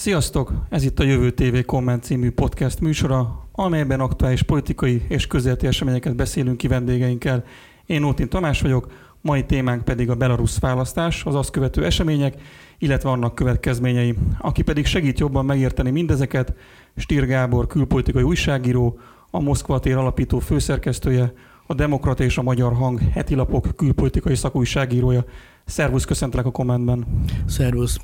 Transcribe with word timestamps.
Sziasztok! 0.00 0.52
Ez 0.68 0.84
itt 0.84 0.98
a 0.98 1.04
Jövő 1.04 1.30
TV 1.30 1.64
Komment 1.66 2.02
című 2.02 2.30
podcast 2.30 2.80
műsora, 2.80 3.48
amelyben 3.52 4.00
aktuális 4.00 4.42
politikai 4.42 5.02
és 5.08 5.26
közéleti 5.26 5.66
eseményeket 5.66 6.16
beszélünk 6.16 6.56
ki 6.56 6.68
vendégeinkkel. 6.68 7.44
Én 7.86 8.04
Ótin 8.04 8.28
Tamás 8.28 8.60
vagyok, 8.60 8.86
mai 9.20 9.44
témánk 9.44 9.84
pedig 9.84 10.10
a 10.10 10.14
belarusz 10.14 10.58
választás, 10.58 11.24
az 11.24 11.34
azt 11.34 11.50
követő 11.50 11.84
események, 11.84 12.34
illetve 12.78 13.10
annak 13.10 13.34
következményei. 13.34 14.14
Aki 14.38 14.62
pedig 14.62 14.86
segít 14.86 15.18
jobban 15.18 15.44
megérteni 15.44 15.90
mindezeket, 15.90 16.54
Stír 16.96 17.26
Gábor, 17.26 17.66
külpolitikai 17.66 18.22
újságíró, 18.22 18.98
a 19.30 19.40
Moszkva 19.40 19.78
tér 19.78 19.96
alapító 19.96 20.38
főszerkesztője, 20.38 21.32
a 21.66 21.74
Demokrata 21.74 22.24
és 22.24 22.38
a 22.38 22.42
Magyar 22.42 22.72
Hang 22.72 23.00
heti 23.12 23.34
lapok 23.34 23.68
külpolitikai 23.76 24.34
szakújságírója. 24.34 25.24
Szervusz, 25.64 26.04
köszöntelek 26.04 26.46
a 26.46 26.50
kommentben. 26.50 27.06
Szervusz. 27.46 28.00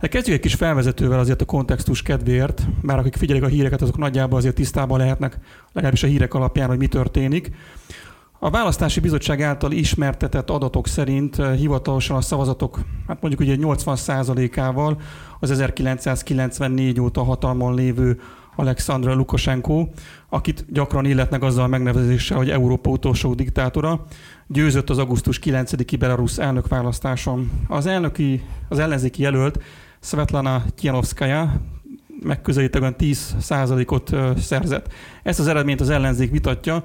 De 0.00 0.08
kezdjük 0.08 0.36
egy 0.36 0.42
kis 0.42 0.54
felvezetővel 0.54 1.18
azért 1.18 1.40
a 1.40 1.44
kontextus 1.44 2.02
kedvéért, 2.02 2.62
bár 2.82 2.98
akik 2.98 3.16
figyelik 3.16 3.42
a 3.42 3.46
híreket, 3.46 3.82
azok 3.82 3.98
nagyjából 3.98 4.38
azért 4.38 4.54
tisztában 4.54 4.98
lehetnek, 4.98 5.38
legalábbis 5.72 6.02
a 6.02 6.06
hírek 6.06 6.34
alapján, 6.34 6.68
hogy 6.68 6.78
mi 6.78 6.86
történik. 6.86 7.50
A 8.38 8.50
választási 8.50 9.00
bizottság 9.00 9.42
által 9.42 9.72
ismertetett 9.72 10.50
adatok 10.50 10.86
szerint 10.86 11.38
eh, 11.38 11.56
hivatalosan 11.56 12.16
a 12.16 12.20
szavazatok, 12.20 12.80
hát 13.06 13.20
mondjuk 13.20 13.40
ugye 13.40 13.56
80%-ával 13.60 15.00
az 15.40 15.50
1994 15.50 17.00
óta 17.00 17.22
hatalmon 17.22 17.74
lévő 17.74 18.20
Alexandra 18.56 19.14
Lukashenko, 19.14 19.88
akit 20.28 20.64
gyakran 20.68 21.04
illetnek 21.04 21.42
azzal 21.42 21.64
a 21.64 21.68
megnevezéssel, 21.68 22.36
hogy 22.36 22.50
Európa 22.50 22.90
utolsó 22.90 23.34
diktátora, 23.34 24.04
győzött 24.46 24.90
az 24.90 24.98
augusztus 24.98 25.40
9-i 25.44 25.96
Belarus 25.98 26.38
elnökválasztáson. 26.38 27.50
Az 27.68 27.86
elnöki, 27.86 28.42
az 28.68 28.78
ellenzéki 28.78 29.22
jelölt 29.22 29.58
Svetlana 30.00 30.64
Tjanovskaya 30.74 31.60
megközelítően 32.22 32.94
10%-ot 32.98 34.10
szerzett. 34.40 34.92
Ezt 35.22 35.38
az 35.38 35.46
eredményt 35.46 35.80
az 35.80 35.90
ellenzék 35.90 36.30
vitatja, 36.30 36.84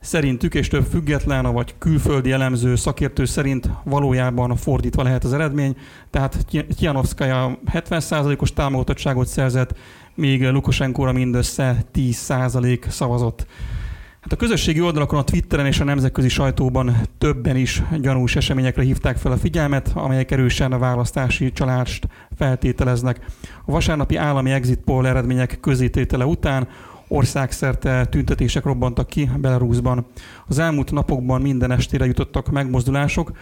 Szerintük 0.00 0.54
és 0.54 0.68
több 0.68 0.84
független, 0.84 1.52
vagy 1.52 1.74
külföldi 1.78 2.32
elemző 2.32 2.76
szakértő 2.76 3.24
szerint 3.24 3.70
valójában 3.84 4.56
fordítva 4.56 5.02
lehet 5.02 5.24
az 5.24 5.32
eredmény, 5.32 5.76
tehát 6.10 6.46
Tjanovskaya 6.76 7.58
70%-os 7.72 8.52
támogatottságot 8.52 9.26
szerzett, 9.26 9.74
míg 10.14 10.48
Lukasenkóra 10.48 11.12
mindössze 11.12 11.84
10% 11.94 12.88
szavazott. 12.88 13.46
Hát 14.26 14.34
a 14.34 14.38
közösségi 14.38 14.80
oldalakon, 14.80 15.18
a 15.18 15.24
Twitteren 15.24 15.66
és 15.66 15.80
a 15.80 15.84
nemzetközi 15.84 16.28
sajtóban 16.28 16.96
többen 17.18 17.56
is 17.56 17.82
gyanús 18.00 18.36
eseményekre 18.36 18.82
hívták 18.82 19.16
fel 19.16 19.32
a 19.32 19.36
figyelmet, 19.36 19.90
amelyek 19.94 20.30
erősen 20.30 20.72
a 20.72 20.78
választási 20.78 21.52
csalást 21.52 22.08
feltételeznek. 22.36 23.20
A 23.64 23.72
vasárnapi 23.72 24.16
állami 24.16 24.50
exit 24.50 24.80
poll 24.80 25.06
eredmények 25.06 25.58
közététele 25.60 26.26
után 26.26 26.68
országszerte 27.08 28.06
tüntetések 28.06 28.64
robbantak 28.64 29.06
ki 29.06 29.30
Belarusban. 29.38 30.06
Az 30.46 30.58
elmúlt 30.58 30.92
napokban 30.92 31.42
minden 31.42 31.70
estére 31.70 32.04
jutottak 32.04 32.50
megmozdulások, 32.50 33.32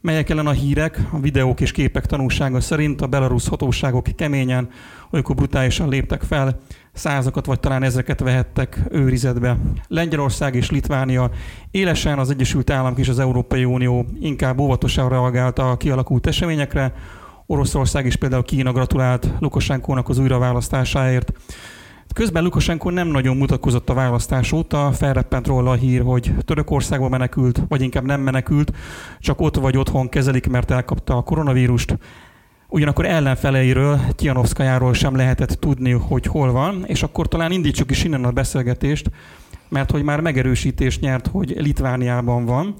melyek 0.00 0.30
ellen 0.30 0.46
a 0.46 0.50
hírek, 0.50 1.00
a 1.12 1.20
videók 1.20 1.60
és 1.60 1.72
képek 1.72 2.06
tanulsága 2.06 2.60
szerint 2.60 3.00
a 3.00 3.06
belarusz 3.06 3.48
hatóságok 3.48 4.06
keményen, 4.16 4.68
olykor 5.10 5.34
brutálisan 5.34 5.88
léptek 5.88 6.22
fel, 6.22 6.60
százakat 6.92 7.46
vagy 7.46 7.60
talán 7.60 7.82
ezeket 7.82 8.20
vehettek 8.20 8.80
őrizetbe. 8.90 9.56
Lengyelország 9.88 10.54
és 10.54 10.70
Litvánia 10.70 11.30
élesen 11.70 12.18
az 12.18 12.30
Egyesült 12.30 12.70
Államok 12.70 12.98
és 12.98 13.08
az 13.08 13.18
Európai 13.18 13.64
Unió 13.64 14.06
inkább 14.20 14.58
óvatosan 14.58 15.08
reagálta 15.08 15.70
a 15.70 15.76
kialakult 15.76 16.26
eseményekre. 16.26 16.92
Oroszország 17.46 18.06
is 18.06 18.16
például 18.16 18.42
Kína 18.42 18.72
gratulált 18.72 19.28
Lukasenkónak 19.38 20.08
az 20.08 20.18
újraválasztásáért. 20.18 21.32
Közben 22.16 22.42
Lukasenko 22.42 22.90
nem 22.90 23.08
nagyon 23.08 23.36
mutatkozott 23.36 23.90
a 23.90 23.94
választás 23.94 24.52
óta, 24.52 24.92
felreppent 24.92 25.46
róla 25.46 25.70
a 25.70 25.74
hír, 25.74 26.02
hogy 26.02 26.34
Törökországba 26.44 27.08
menekült, 27.08 27.62
vagy 27.68 27.82
inkább 27.82 28.04
nem 28.04 28.20
menekült, 28.20 28.72
csak 29.20 29.40
ott 29.40 29.56
vagy 29.56 29.76
otthon 29.76 30.08
kezelik, 30.08 30.48
mert 30.48 30.70
elkapta 30.70 31.16
a 31.16 31.22
koronavírust. 31.22 31.98
Ugyanakkor 32.68 33.06
ellenfeleiről, 33.06 34.00
Tianovszkajáról 34.14 34.94
sem 34.94 35.16
lehetett 35.16 35.50
tudni, 35.50 35.90
hogy 35.90 36.26
hol 36.26 36.52
van, 36.52 36.84
és 36.86 37.02
akkor 37.02 37.28
talán 37.28 37.52
indítsuk 37.52 37.90
is 37.90 38.04
innen 38.04 38.24
a 38.24 38.30
beszélgetést, 38.30 39.10
mert 39.68 39.90
hogy 39.90 40.02
már 40.02 40.20
megerősítést 40.20 41.00
nyert, 41.00 41.26
hogy 41.26 41.54
Litvániában 41.58 42.44
van, 42.44 42.74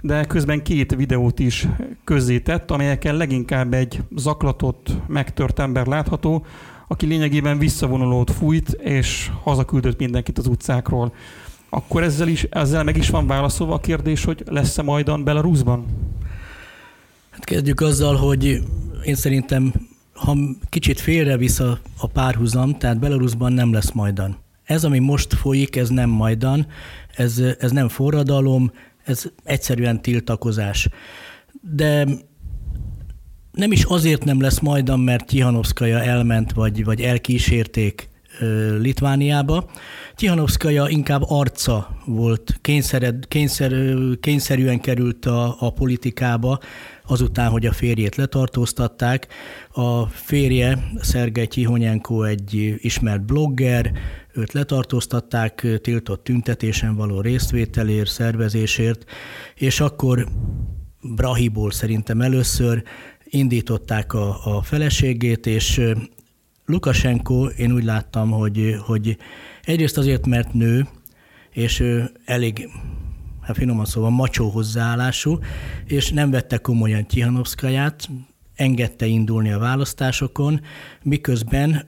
de 0.00 0.24
közben 0.24 0.62
két 0.62 0.94
videót 0.94 1.38
is 1.38 1.68
közzétett, 2.04 2.70
amelyeken 2.70 3.16
leginkább 3.16 3.74
egy 3.74 4.02
zaklatott, 4.16 4.90
megtört 5.06 5.58
ember 5.58 5.86
látható, 5.86 6.46
aki 6.88 7.06
lényegében 7.06 7.58
visszavonulót 7.58 8.30
fújt, 8.30 8.68
és 8.68 9.30
hazaküldött 9.42 9.98
mindenkit 9.98 10.38
az 10.38 10.46
utcákról. 10.46 11.12
Akkor 11.68 12.02
ezzel, 12.02 12.28
is, 12.28 12.42
ezzel 12.50 12.84
meg 12.84 12.96
is 12.96 13.10
van 13.10 13.26
válaszolva 13.26 13.74
a 13.74 13.80
kérdés, 13.80 14.24
hogy 14.24 14.42
lesz-e 14.46 14.82
majdan 14.82 15.24
Belarusban? 15.24 15.84
Hát 17.30 17.44
kezdjük 17.44 17.80
azzal, 17.80 18.16
hogy 18.16 18.62
én 19.04 19.14
szerintem, 19.14 19.72
ha 20.12 20.36
kicsit 20.68 21.00
félrevisz 21.00 21.60
a, 21.60 21.78
a 21.98 22.06
párhuzam, 22.06 22.78
tehát 22.78 22.98
Belarusban 22.98 23.52
nem 23.52 23.72
lesz 23.72 23.92
majdan. 23.92 24.36
Ez, 24.64 24.84
ami 24.84 24.98
most 24.98 25.34
folyik, 25.34 25.76
ez 25.76 25.88
nem 25.88 26.10
majdan, 26.10 26.66
ez, 27.16 27.42
ez 27.58 27.70
nem 27.70 27.88
forradalom, 27.88 28.72
ez 29.04 29.24
egyszerűen 29.44 30.02
tiltakozás. 30.02 30.88
De 31.60 32.06
nem 33.58 33.72
is 33.72 33.84
azért 33.84 34.24
nem 34.24 34.40
lesz 34.40 34.58
majdan, 34.58 35.00
mert 35.00 35.26
Tihanovszkaja 35.26 36.02
elment, 36.02 36.52
vagy, 36.52 36.84
vagy 36.84 37.00
elkísérték 37.00 38.08
Litvániába. 38.78 39.70
Tihanovszkaja 40.14 40.88
inkább 40.88 41.22
arca 41.26 41.96
volt, 42.04 42.58
kényszered, 42.60 43.28
kényszer, 43.28 43.72
kényszerűen 44.20 44.80
került 44.80 45.26
a, 45.26 45.56
a 45.58 45.72
politikába, 45.72 46.58
azután, 47.06 47.50
hogy 47.50 47.66
a 47.66 47.72
férjét 47.72 48.16
letartóztatták. 48.16 49.26
A 49.72 50.06
férje, 50.06 50.78
Szergej 51.00 51.46
Tihonyenko 51.46 52.22
egy 52.22 52.74
ismert 52.76 53.24
blogger, 53.24 53.92
őt 54.34 54.52
letartóztatták 54.52 55.66
tiltott 55.82 56.24
tüntetésen 56.24 56.96
való 56.96 57.20
résztvételért, 57.20 58.10
szervezésért, 58.10 59.04
és 59.54 59.80
akkor 59.80 60.26
Brahiból 61.00 61.70
szerintem 61.70 62.20
először 62.20 62.82
indították 63.30 64.12
a, 64.12 64.56
a 64.56 64.62
feleségét, 64.62 65.46
és 65.46 65.80
Lukasenko, 66.66 67.46
én 67.46 67.72
úgy 67.72 67.84
láttam, 67.84 68.30
hogy, 68.30 68.76
hogy 68.86 69.16
egyrészt 69.62 69.98
azért, 69.98 70.26
mert 70.26 70.52
nő, 70.52 70.86
és 71.50 71.80
ő 71.80 72.10
elég, 72.24 72.68
hát 73.40 73.56
finoman 73.56 73.84
szóval 73.84 74.10
macsó 74.10 74.48
hozzáállású, 74.48 75.38
és 75.84 76.10
nem 76.10 76.30
vette 76.30 76.58
komolyan 76.58 77.06
Tihanovszkaját, 77.06 78.08
engedte 78.54 79.06
indulni 79.06 79.52
a 79.52 79.58
választásokon, 79.58 80.60
miközben 81.02 81.86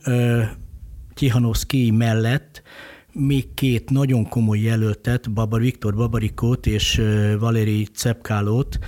Tihanovszki 1.15 1.91
mellett 1.91 2.63
még 3.13 3.55
két 3.55 3.91
nagyon 3.91 4.29
komoly 4.29 4.59
jelöltet, 4.59 5.33
Babar, 5.33 5.61
Viktor 5.61 5.95
Babarikót 5.95 6.67
és 6.67 7.03
Valeri 7.39 7.85
Cepkálót 7.85 8.79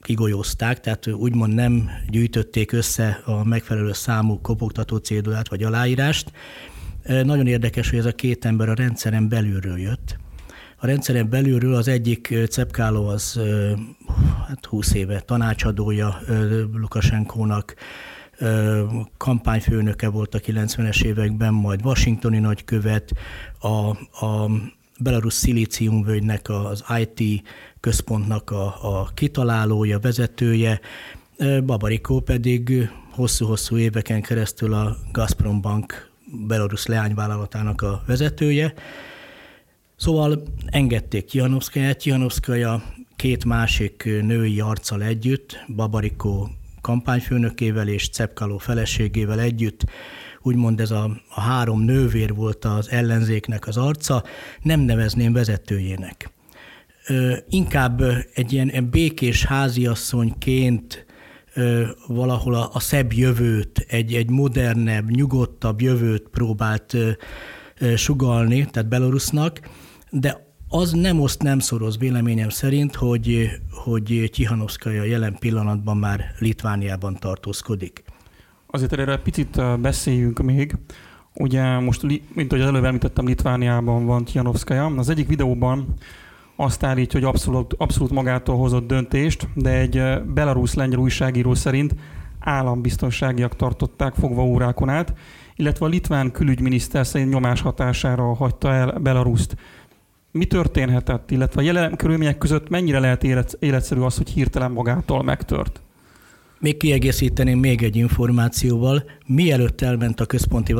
kigolyozták, 0.00 0.80
tehát 0.80 1.06
úgymond 1.06 1.54
nem 1.54 1.90
gyűjtötték 2.08 2.72
össze 2.72 3.20
a 3.24 3.44
megfelelő 3.44 3.92
számú 3.92 4.40
kopogtató 4.40 4.96
cédulát 4.96 5.48
vagy 5.48 5.62
aláírást. 5.62 6.32
Nagyon 7.06 7.46
érdekes, 7.46 7.90
hogy 7.90 7.98
ez 7.98 8.06
a 8.06 8.12
két 8.12 8.44
ember 8.44 8.68
a 8.68 8.74
rendszeren 8.74 9.28
belülről 9.28 9.78
jött. 9.78 10.16
A 10.76 10.86
rendszeren 10.86 11.28
belülről 11.28 11.74
az 11.74 11.88
egyik 11.88 12.34
Cepkáló 12.48 13.06
az 13.08 13.40
hát 14.46 14.66
20 14.66 14.94
éve 14.94 15.20
tanácsadója 15.20 16.20
Lukasenkónak, 16.72 17.74
kampányfőnöke 19.16 20.08
volt 20.08 20.34
a 20.34 20.38
90-es 20.38 21.04
években, 21.04 21.54
majd 21.54 21.84
washingtoni 21.84 22.38
nagykövet, 22.38 23.12
a, 23.58 23.88
a 24.26 24.50
Belarus 24.98 25.34
Szilíciumvölgynek, 25.34 26.48
az 26.48 26.84
IT 26.98 27.42
központnak 27.84 28.50
a, 28.50 28.64
a 28.80 29.10
kitalálója, 29.14 29.98
vezetője, 29.98 30.80
Babarikó 31.64 32.20
pedig 32.20 32.90
hosszú-hosszú 33.10 33.76
éveken 33.76 34.22
keresztül 34.22 34.74
a 34.74 34.96
Gazprom 35.12 35.60
Bank 35.60 36.10
Belarus 36.46 36.86
leányvállalatának 36.86 37.82
a 37.82 38.02
vezetője. 38.06 38.74
Szóval 39.96 40.42
engedték 40.66 41.24
Tihanovszkaját. 41.24 41.98
Tihanovszkaja 41.98 42.82
két 43.16 43.44
másik 43.44 44.04
női 44.04 44.60
arccal 44.60 45.02
együtt, 45.02 45.64
Babarikó 45.76 46.50
kampányfőnökével 46.80 47.88
és 47.88 48.08
Cepkaló 48.08 48.58
feleségével 48.58 49.40
együtt 49.40 49.84
úgymond 50.42 50.80
ez 50.80 50.90
a, 50.90 51.10
a 51.34 51.40
három 51.40 51.80
nővér 51.80 52.34
volt 52.34 52.64
az 52.64 52.90
ellenzéknek 52.90 53.66
az 53.66 53.76
arca, 53.76 54.24
nem 54.62 54.80
nevezném 54.80 55.32
vezetőjének. 55.32 56.33
Inkább 57.48 58.02
egy 58.34 58.52
ilyen 58.52 58.88
békés 58.90 59.44
háziasszonyként 59.44 61.06
valahol 62.06 62.54
a, 62.54 62.70
a 62.72 62.80
szebb 62.80 63.12
jövőt, 63.12 63.86
egy, 63.88 64.14
egy 64.14 64.30
modernebb, 64.30 65.10
nyugodtabb 65.10 65.80
jövőt 65.80 66.28
próbált 66.28 66.96
sugalni, 67.96 68.66
tehát 68.70 68.88
Belarusnak, 68.88 69.60
de 70.10 70.52
az 70.68 70.92
nem 70.92 71.20
oszt, 71.20 71.42
nem 71.42 71.58
szoroz 71.58 71.98
véleményem 71.98 72.48
szerint, 72.48 72.94
hogy, 72.94 73.50
hogy 73.70 74.30
Tihanovszkaja 74.32 75.02
jelen 75.02 75.36
pillanatban 75.38 75.96
már 75.96 76.24
Litvániában 76.38 77.16
tartózkodik. 77.20 78.04
Azért 78.66 78.92
erre 78.92 79.16
picit 79.16 79.80
beszéljünk 79.80 80.42
még. 80.42 80.76
Ugye 81.34 81.78
most, 81.78 82.02
mint 82.34 82.52
ahogy 82.52 82.64
az 82.64 82.68
előbb 82.68 82.84
említettem, 82.84 83.26
Litvániában 83.26 84.06
van 84.06 84.24
Tihanovszkaja. 84.24 84.84
Az 84.84 85.08
egyik 85.08 85.28
videóban 85.28 85.94
azt 86.56 86.82
állítja, 86.82 87.20
hogy 87.20 87.28
abszolút, 87.28 87.74
abszolút 87.78 88.10
magától 88.10 88.56
hozott 88.56 88.86
döntést, 88.86 89.48
de 89.54 89.70
egy 89.70 90.22
belarusz 90.26 90.74
lengyel 90.74 90.98
újságíró 90.98 91.54
szerint 91.54 91.94
állambiztonságiak 92.40 93.56
tartották 93.56 94.14
fogva 94.14 94.44
órákon 94.44 94.88
át, 94.88 95.14
illetve 95.56 95.86
a 95.86 95.88
litván 95.88 96.30
külügyminiszter 96.30 97.06
szerint 97.06 97.32
nyomás 97.32 97.60
hatására 97.60 98.34
hagyta 98.34 98.72
el 98.72 98.98
Belaruszt. 98.98 99.56
Mi 100.30 100.44
történhetett, 100.44 101.30
illetve 101.30 101.60
a 101.60 101.64
jelen 101.64 101.96
körülmények 101.96 102.38
között 102.38 102.68
mennyire 102.68 102.98
lehet 102.98 103.24
életszerű 103.58 104.00
az, 104.00 104.16
hogy 104.16 104.30
hirtelen 104.30 104.70
magától 104.70 105.22
megtört? 105.22 105.83
Még 106.58 106.76
kiegészíteném 106.76 107.58
még 107.58 107.82
egy 107.82 107.96
információval. 107.96 109.04
Mielőtt 109.26 109.80
elment 109.80 110.20
a 110.20 110.26
Központi 110.26 110.74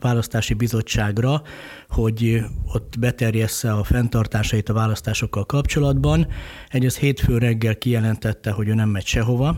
Választási 0.00 0.54
Bizottságra, 0.54 1.42
hogy 1.88 2.44
ott 2.72 2.98
beterjessze 2.98 3.72
a 3.72 3.84
fenntartásait 3.84 4.68
a 4.68 4.72
választásokkal 4.72 5.44
kapcsolatban, 5.46 6.26
egyrészt 6.68 6.98
hétfő 6.98 7.38
reggel 7.38 7.78
kijelentette, 7.78 8.50
hogy 8.50 8.68
ő 8.68 8.74
nem 8.74 8.88
megy 8.88 9.06
sehova. 9.06 9.56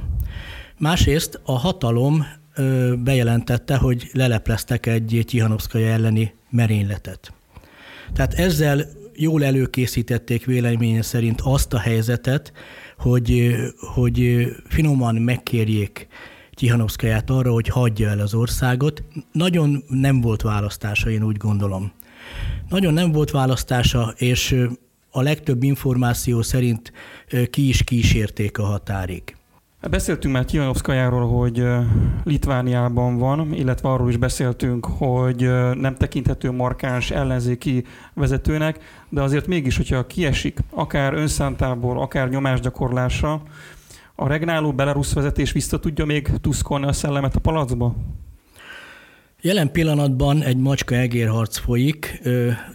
Másrészt 0.78 1.40
a 1.44 1.58
hatalom 1.58 2.26
bejelentette, 2.98 3.76
hogy 3.76 4.10
lelepleztek 4.12 4.86
egy 4.86 5.22
Tihanovszkaja 5.26 5.86
elleni 5.86 6.34
merényletet. 6.50 7.32
Tehát 8.12 8.34
ezzel 8.34 8.86
jól 9.14 9.44
előkészítették 9.44 10.44
véleménye 10.44 11.02
szerint 11.02 11.40
azt 11.40 11.72
a 11.72 11.78
helyzetet, 11.78 12.52
hogy, 13.02 13.54
hogy 13.94 14.46
finoman 14.68 15.14
megkérjék 15.14 16.06
Tihanovszkaját 16.54 17.30
arra, 17.30 17.52
hogy 17.52 17.68
hagyja 17.68 18.08
el 18.08 18.18
az 18.18 18.34
országot. 18.34 19.02
Nagyon 19.32 19.84
nem 19.88 20.20
volt 20.20 20.42
választása, 20.42 21.10
én 21.10 21.22
úgy 21.22 21.36
gondolom. 21.36 21.92
Nagyon 22.68 22.92
nem 22.92 23.12
volt 23.12 23.30
választása, 23.30 24.14
és 24.16 24.66
a 25.10 25.22
legtöbb 25.22 25.62
információ 25.62 26.42
szerint 26.42 26.92
ki 27.50 27.68
is 27.68 27.82
kísérték 27.82 28.58
a 28.58 28.64
határig. 28.64 29.36
Beszéltünk 29.90 30.34
már 30.34 30.44
Tihanovszkajáról, 30.44 31.28
hogy 31.28 31.64
Litvániában 32.24 33.18
van, 33.18 33.52
illetve 33.52 33.88
arról 33.88 34.08
is 34.08 34.16
beszéltünk, 34.16 34.86
hogy 34.86 35.50
nem 35.74 35.96
tekinthető 35.96 36.50
markáns 36.50 37.10
ellenzéki 37.10 37.84
vezetőnek, 38.14 38.78
de 39.08 39.22
azért 39.22 39.46
mégis, 39.46 39.76
hogyha 39.76 40.06
kiesik, 40.06 40.58
akár 40.70 41.14
önszántából, 41.14 42.00
akár 42.00 42.28
nyomásgyakorlásra, 42.28 43.42
a 44.14 44.26
regnáló 44.26 44.72
belarusz 44.72 45.12
vezetés 45.12 45.52
vissza 45.52 45.78
tudja 45.78 46.04
még 46.04 46.30
tuszkolni 46.40 46.86
a 46.86 46.92
szellemet 46.92 47.36
a 47.36 47.40
palacba? 47.40 47.94
Jelen 49.40 49.72
pillanatban 49.72 50.42
egy 50.42 50.56
macska 50.56 50.94
egérharc 50.94 51.58
folyik, 51.58 52.22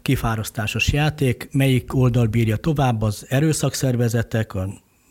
kifárasztásos 0.01 0.94
játék, 0.94 1.48
melyik 1.51 1.95
oldal 1.95 2.25
bírja 2.25 2.56
tovább, 2.56 3.01
az 3.01 3.25
erőszakszervezetek, 3.30 4.54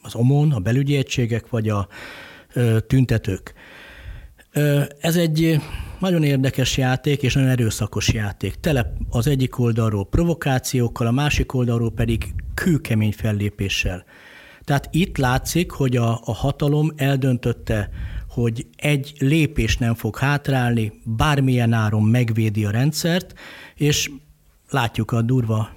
az 0.06 0.14
OMON, 0.14 0.53
a 0.53 0.58
belügyi 0.58 0.97
egységek, 0.97 1.50
vagy 1.50 1.69
a 1.69 1.88
tüntetők. 2.87 3.55
Ez 5.00 5.17
egy 5.17 5.61
nagyon 5.99 6.23
érdekes 6.23 6.76
játék, 6.76 7.23
és 7.23 7.35
nagyon 7.35 7.50
erőszakos 7.50 8.12
játék. 8.12 8.55
Tele 8.55 8.93
az 9.11 9.26
egyik 9.26 9.58
oldalról 9.58 10.06
provokációkkal, 10.06 11.06
a 11.06 11.11
másik 11.11 11.55
oldalról 11.55 11.93
pedig 11.93 12.35
kőkemény 12.55 13.12
fellépéssel. 13.12 14.05
Tehát 14.64 14.88
itt 14.91 15.17
látszik, 15.17 15.70
hogy 15.70 15.97
a, 15.97 16.20
a 16.25 16.35
hatalom 16.35 16.93
eldöntötte, 16.97 17.91
hogy 18.29 18.67
egy 18.76 19.12
lépés 19.19 19.76
nem 19.76 19.94
fog 19.94 20.19
hátrálni, 20.19 20.93
bármilyen 21.05 21.73
áron 21.73 22.02
megvédi 22.02 22.64
a 22.64 22.70
rendszert, 22.70 23.35
és 23.75 24.11
látjuk 24.70 25.12
a 25.12 25.23
durva 25.23 25.70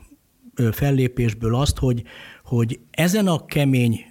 fellépésből 0.71 1.55
azt, 1.55 1.77
hogy, 1.77 2.03
hogy 2.43 2.79
ezen 2.91 3.27
a 3.27 3.45
kemény 3.45 4.05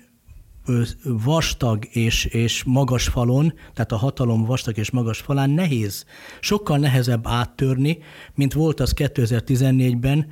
vastag 1.04 1.88
és, 1.90 2.24
és 2.24 2.64
magas 2.64 3.08
falon, 3.08 3.52
tehát 3.74 3.92
a 3.92 3.96
hatalom 3.96 4.44
vastag 4.44 4.76
és 4.76 4.90
magas 4.90 5.18
falán 5.18 5.50
nehéz, 5.50 6.04
sokkal 6.40 6.78
nehezebb 6.78 7.26
áttörni, 7.26 7.98
mint 8.34 8.52
volt 8.52 8.80
az 8.80 8.92
2014-ben 8.96 10.26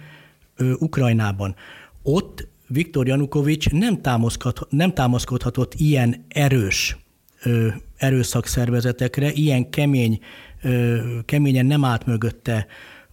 Ukrajnában. 0.78 1.54
Ott 2.02 2.48
Viktor 2.68 3.06
Janukovics 3.06 3.70
nem, 3.70 4.00
nem 4.68 4.94
támaszkodhatott 4.94 5.74
ilyen 5.74 6.24
erős 6.28 6.96
ö, 7.42 7.68
erőszakszervezetekre, 7.96 9.32
ilyen 9.32 9.70
kemény, 9.70 10.18
ö, 10.62 10.98
keményen 11.24 11.66
nem 11.66 11.84
állt 11.84 12.06
mögötte 12.06 12.66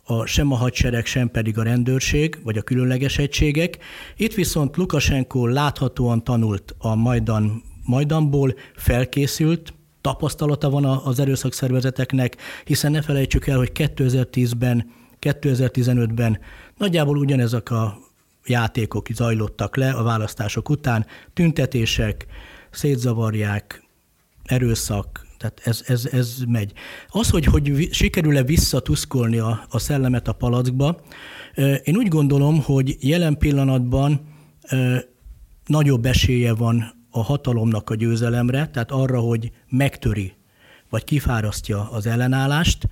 a, 0.03 0.25
sem 0.25 0.51
a 0.51 0.55
hadsereg, 0.55 1.05
sem 1.05 1.29
pedig 1.29 1.57
a 1.57 1.63
rendőrség, 1.63 2.39
vagy 2.43 2.57
a 2.57 2.61
különleges 2.61 3.17
egységek. 3.17 3.77
Itt 4.17 4.33
viszont 4.33 4.77
Lukasenko 4.77 5.47
láthatóan 5.47 6.23
tanult 6.23 6.75
a 6.77 6.95
Majdan, 6.95 7.63
Majdanból, 7.85 8.55
felkészült, 8.75 9.73
tapasztalata 10.01 10.69
van 10.69 10.85
az 10.85 11.19
erőszakszervezeteknek, 11.19 12.37
hiszen 12.65 12.91
ne 12.91 13.01
felejtsük 13.01 13.47
el, 13.47 13.57
hogy 13.57 13.71
2010-ben, 13.73 14.91
2015-ben 15.21 16.39
nagyjából 16.77 17.17
ugyanezek 17.17 17.71
a 17.71 17.97
játékok 18.45 19.07
zajlottak 19.13 19.75
le 19.75 19.91
a 19.91 20.03
választások 20.03 20.69
után, 20.69 21.05
tüntetések, 21.33 22.25
szétzavarják, 22.71 23.83
erőszak, 24.43 25.25
tehát 25.43 25.61
ez, 25.63 25.83
ez, 25.87 26.05
ez 26.11 26.37
megy. 26.47 26.73
Az, 27.07 27.29
hogy, 27.29 27.45
hogy 27.45 27.89
sikerül-e 27.91 28.43
visszatuszkolni 28.43 29.37
a, 29.37 29.65
a 29.69 29.79
szellemet 29.79 30.27
a 30.27 30.33
palackba, 30.33 31.01
én 31.83 31.95
úgy 31.95 32.07
gondolom, 32.07 32.61
hogy 32.61 32.97
jelen 32.99 33.37
pillanatban 33.37 34.21
nagyobb 35.65 36.05
esélye 36.05 36.53
van 36.53 36.93
a 37.09 37.23
hatalomnak 37.23 37.89
a 37.89 37.95
győzelemre, 37.95 38.67
tehát 38.67 38.91
arra, 38.91 39.19
hogy 39.19 39.51
megtöri, 39.69 40.33
vagy 40.89 41.03
kifárasztja 41.03 41.91
az 41.91 42.05
ellenállást, 42.05 42.87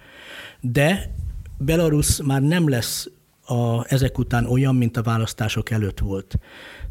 de 0.61 1.15
Belarus 1.57 2.21
már 2.21 2.41
nem 2.41 2.69
lesz 2.69 3.09
a, 3.45 3.93
ezek 3.93 4.17
után 4.17 4.45
olyan, 4.45 4.75
mint 4.75 4.97
a 4.97 5.01
választások 5.01 5.69
előtt 5.69 5.99
volt. 5.99 6.39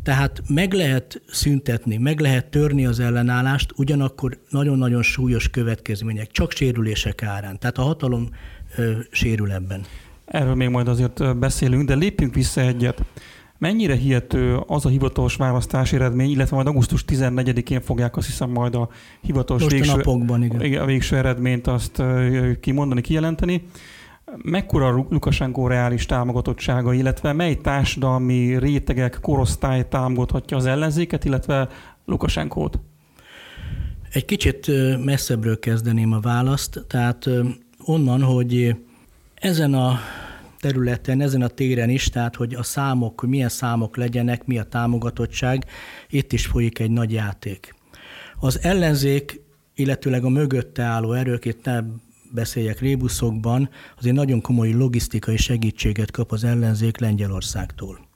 Tehát 0.03 0.43
meg 0.49 0.73
lehet 0.73 1.23
szüntetni, 1.27 1.97
meg 1.97 2.21
lehet 2.21 2.47
törni 2.47 2.87
az 2.87 3.01
ellenállást, 3.01 3.73
ugyanakkor 3.77 4.39
nagyon-nagyon 4.51 5.03
súlyos 5.03 5.51
következmények, 5.51 6.31
csak 6.31 6.53
sérülések 6.53 7.23
árán. 7.23 7.59
Tehát 7.59 7.79
a 7.79 7.83
hatalom 7.83 8.29
ö, 8.77 8.93
sérül 9.11 9.53
ebben. 9.53 9.85
Erről 10.25 10.55
még 10.55 10.69
majd 10.69 10.89
azért 10.89 11.39
beszélünk, 11.39 11.89
de 11.89 11.95
lépjünk 11.95 12.35
vissza 12.35 12.61
egyet. 12.61 13.05
Mennyire 13.59 13.95
hihető 13.95 14.57
az 14.67 14.87
a 14.87 14.89
hivatalos 14.89 15.37
választási 15.37 15.97
eredmény, 15.97 16.31
illetve 16.31 16.55
majd 16.57 16.69
augusztus 16.69 17.05
14-én 17.09 17.81
fogják 17.81 18.17
azt 18.17 18.27
hiszem 18.27 18.51
majd 18.51 18.75
a 18.75 18.89
hivatalos 19.21 19.63
Most 19.63 19.75
végső, 19.75 19.93
a 19.93 19.97
napokban, 19.97 20.43
igen. 20.43 20.81
a 20.81 20.85
végső 20.85 21.17
eredményt 21.17 21.67
azt 21.67 22.03
kimondani, 22.61 23.01
kijelenteni 23.01 23.63
mekkora 24.37 25.07
Lukasenko 25.09 25.67
reális 25.67 26.07
támogatottsága, 26.07 26.93
illetve 26.93 27.33
mely 27.33 27.55
társadalmi 27.55 28.59
rétegek, 28.59 29.19
korosztály 29.21 29.89
támogathatja 29.89 30.57
az 30.57 30.67
ellenzéket, 30.67 31.25
illetve 31.25 31.69
Lukasenkót? 32.05 32.79
Egy 34.13 34.25
kicsit 34.25 34.71
messzebbről 35.05 35.59
kezdeném 35.59 36.13
a 36.13 36.21
választ, 36.21 36.85
tehát 36.89 37.29
onnan, 37.85 38.23
hogy 38.23 38.77
ezen 39.35 39.75
a 39.75 39.99
területen, 40.61 41.21
ezen 41.21 41.43
a 41.43 41.49
téren 41.49 41.91
is, 41.91 42.09
tehát 42.09 42.37
hogy 42.37 42.55
a 42.55 42.63
számok, 42.63 43.27
milyen 43.27 43.49
számok 43.49 43.97
legyenek, 43.97 44.47
mi 44.47 44.59
a 44.59 44.65
támogatottság, 44.65 45.65
itt 46.09 46.33
is 46.33 46.47
folyik 46.47 46.79
egy 46.79 46.91
nagy 46.91 47.13
játék. 47.13 47.75
Az 48.39 48.59
ellenzék, 48.63 49.41
illetőleg 49.75 50.25
a 50.25 50.29
mögötte 50.29 50.83
álló 50.83 51.13
erők, 51.13 51.45
itt 51.45 51.65
nem 51.65 52.01
beszéljek 52.33 52.81
rébuszokban, 52.81 53.71
azért 53.99 54.15
nagyon 54.15 54.41
komoly 54.41 54.73
logisztikai 54.73 55.37
segítséget 55.37 56.11
kap 56.11 56.33
az 56.33 56.45
ellenzék 56.45 56.99
Lengyelországtól. 56.99 58.09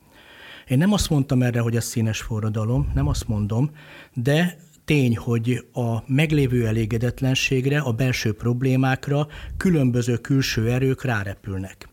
Én 0.68 0.78
nem 0.78 0.92
azt 0.92 1.10
mondtam 1.10 1.42
erre, 1.42 1.60
hogy 1.60 1.76
ez 1.76 1.84
színes 1.84 2.20
forradalom, 2.20 2.90
nem 2.94 3.08
azt 3.08 3.28
mondom, 3.28 3.70
de 4.12 4.58
tény, 4.84 5.16
hogy 5.16 5.64
a 5.72 6.12
meglévő 6.12 6.66
elégedetlenségre, 6.66 7.78
a 7.78 7.92
belső 7.92 8.32
problémákra 8.32 9.26
különböző 9.56 10.16
külső 10.16 10.70
erők 10.70 11.04
rárepülnek. 11.04 11.88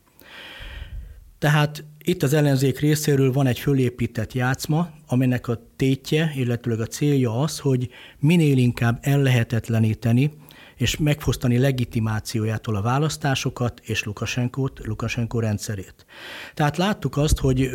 Tehát 1.40 1.84
itt 2.04 2.24
az 2.24 2.34
ellenzék 2.34 2.80
részéről 2.80 3.32
van 3.32 3.48
egy 3.48 3.60
fölépített 3.60 4.34
játszma, 4.34 4.90
aminek 5.08 5.48
a 5.48 5.72
tétje, 5.76 6.32
illetőleg 6.36 6.80
a 6.80 6.86
célja 6.86 7.40
az, 7.40 7.60
hogy 7.60 7.90
minél 8.20 8.58
inkább 8.58 8.98
ellehetetleníteni 9.02 10.32
és 10.82 10.98
megfosztani 10.98 11.58
legitimációjától 11.58 12.76
a 12.76 12.82
választásokat 12.82 13.80
és 13.84 14.04
Lukasenkót, 14.04 14.80
Lukasenko 14.86 15.40
rendszerét. 15.40 16.06
Tehát 16.54 16.78
láttuk 16.78 17.18
azt, 17.18 17.40
hogy 17.40 17.72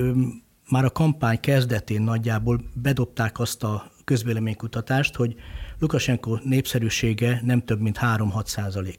már 0.69 0.85
a 0.85 0.91
kampány 0.91 1.41
kezdetén 1.41 2.03
nagyjából 2.03 2.61
bedobták 2.75 3.39
azt 3.39 3.63
a 3.63 3.91
közvéleménykutatást, 4.05 5.15
hogy 5.15 5.35
Lukasenko 5.79 6.39
népszerűsége 6.45 7.41
nem 7.45 7.65
több 7.65 7.81
mint 7.81 7.99
3-6 8.01 8.47
százalék. 8.47 8.99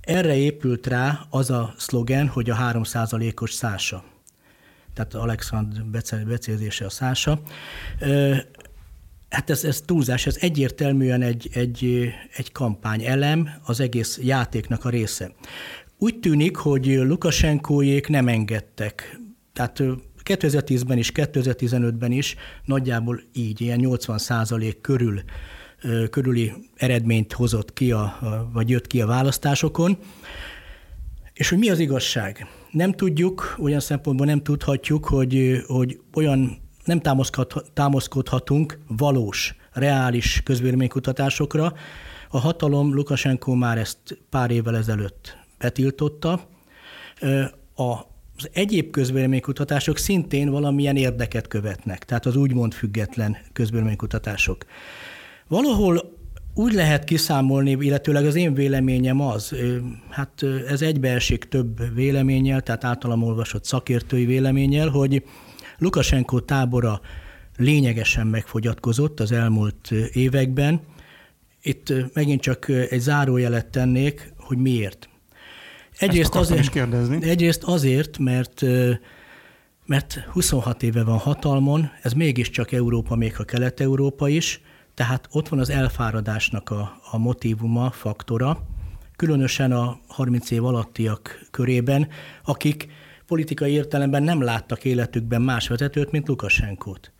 Erre 0.00 0.36
épült 0.36 0.86
rá 0.86 1.26
az 1.30 1.50
a 1.50 1.74
szlogen, 1.76 2.28
hogy 2.28 2.50
a 2.50 2.54
3 2.54 2.82
százalékos 2.82 3.52
szása. 3.52 4.04
Tehát 4.94 5.14
Alexandr 5.14 5.80
becézése 6.26 6.84
a 6.84 6.90
szása. 6.90 7.40
Hát 9.30 9.50
ez, 9.50 9.64
ez 9.64 9.80
túlzás, 9.80 10.26
ez 10.26 10.36
egyértelműen 10.40 11.22
egy, 11.22 11.48
egy, 11.52 12.08
egy 12.36 12.52
kampány 12.52 13.04
elem, 13.04 13.50
az 13.64 13.80
egész 13.80 14.18
játéknak 14.22 14.84
a 14.84 14.88
része. 14.88 15.32
Úgy 15.98 16.18
tűnik, 16.20 16.56
hogy 16.56 16.86
Lukasenkójék 16.86 18.08
nem 18.08 18.28
engedtek. 18.28 19.20
Tehát 19.52 19.82
2010-ben 20.24 20.98
is, 20.98 21.12
2015-ben 21.14 22.12
is 22.12 22.36
nagyjából 22.64 23.22
így, 23.32 23.60
ilyen 23.60 23.78
80 23.78 24.18
százalék 24.18 24.80
körül 24.80 25.22
körüli 26.10 26.52
eredményt 26.76 27.32
hozott 27.32 27.72
ki, 27.72 27.92
a, 27.92 28.18
vagy 28.52 28.70
jött 28.70 28.86
ki 28.86 29.00
a 29.00 29.06
választásokon. 29.06 29.98
És 31.32 31.48
hogy 31.48 31.58
mi 31.58 31.70
az 31.70 31.78
igazság? 31.78 32.46
Nem 32.70 32.92
tudjuk, 32.92 33.56
olyan 33.58 33.80
szempontból 33.80 34.26
nem 34.26 34.42
tudhatjuk, 34.42 35.04
hogy, 35.04 35.62
hogy 35.66 36.00
olyan 36.14 36.58
nem 36.90 37.18
támaszkodhatunk 37.74 38.78
valós, 38.86 39.54
reális 39.72 40.40
közvéleménykutatásokra. 40.44 41.72
A 42.30 42.38
hatalom 42.38 42.94
Lukasenko 42.94 43.54
már 43.54 43.78
ezt 43.78 43.98
pár 44.30 44.50
évvel 44.50 44.76
ezelőtt 44.76 45.36
betiltotta. 45.58 46.40
Az 47.74 48.48
egyéb 48.52 48.90
közvéleménykutatások 48.90 49.98
szintén 49.98 50.50
valamilyen 50.50 50.96
érdeket 50.96 51.46
követnek, 51.46 52.04
tehát 52.04 52.26
az 52.26 52.36
úgymond 52.36 52.72
független 52.72 53.36
közvéleménykutatások. 53.52 54.64
Valahol 55.48 56.18
úgy 56.54 56.72
lehet 56.72 57.04
kiszámolni, 57.04 57.76
illetőleg 57.80 58.26
az 58.26 58.34
én 58.34 58.54
véleményem 58.54 59.20
az, 59.20 59.54
hát 60.10 60.44
ez 60.68 60.82
egybeesik 60.82 61.44
több 61.44 61.94
véleménnyel, 61.94 62.60
tehát 62.60 62.84
általam 62.84 63.22
olvasott 63.22 63.64
szakértői 63.64 64.24
véleménnyel, 64.24 64.88
hogy 64.88 65.22
Lukasenko 65.80 66.40
tábora 66.40 67.00
lényegesen 67.56 68.26
megfogyatkozott 68.26 69.20
az 69.20 69.32
elmúlt 69.32 69.90
években. 70.12 70.80
Itt 71.62 71.92
megint 72.14 72.40
csak 72.40 72.68
egy 72.68 73.00
zárójelet 73.00 73.66
tennék, 73.66 74.32
hogy 74.36 74.58
miért. 74.58 75.08
Egyrészt 75.98 76.34
azért, 76.34 76.76
egyrészt 77.20 77.62
azért, 77.62 78.18
mert 78.18 78.64
mert 79.86 80.24
26 80.32 80.82
éve 80.82 81.04
van 81.04 81.18
hatalmon, 81.18 81.90
ez 82.02 82.12
mégiscsak 82.12 82.72
Európa, 82.72 83.16
még 83.16 83.34
a 83.38 83.44
Kelet-Európa 83.44 84.28
is, 84.28 84.60
tehát 84.94 85.28
ott 85.32 85.48
van 85.48 85.58
az 85.58 85.70
elfáradásnak 85.70 86.70
a, 86.70 87.00
a 87.10 87.18
motivuma, 87.18 87.90
faktora, 87.90 88.66
különösen 89.16 89.72
a 89.72 90.00
30 90.06 90.50
év 90.50 90.64
alattiak 90.64 91.46
körében, 91.50 92.08
akik 92.44 92.88
politikai 93.30 93.72
értelemben 93.72 94.22
nem 94.22 94.42
láttak 94.42 94.84
életükben 94.84 95.42
más 95.42 95.68
vezetőt, 95.68 96.10
mint 96.10 96.28
Lukasenkót. 96.28 97.12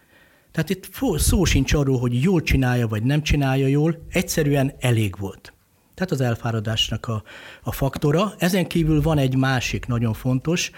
Tehát 0.52 0.70
itt 0.70 0.88
szó 1.16 1.44
sincs 1.44 1.74
arról, 1.74 1.98
hogy 1.98 2.22
jól 2.22 2.42
csinálja, 2.42 2.88
vagy 2.88 3.02
nem 3.02 3.22
csinálja 3.22 3.66
jól, 3.66 4.06
egyszerűen 4.08 4.72
elég 4.78 5.18
volt. 5.18 5.52
Tehát 5.94 6.10
az 6.12 6.20
elfáradásnak 6.20 7.06
a, 7.06 7.22
a 7.62 7.72
faktora. 7.72 8.34
Ezen 8.38 8.66
kívül 8.66 9.02
van 9.02 9.18
egy 9.18 9.36
másik 9.36 9.86
nagyon 9.86 10.12
fontos, 10.12 10.70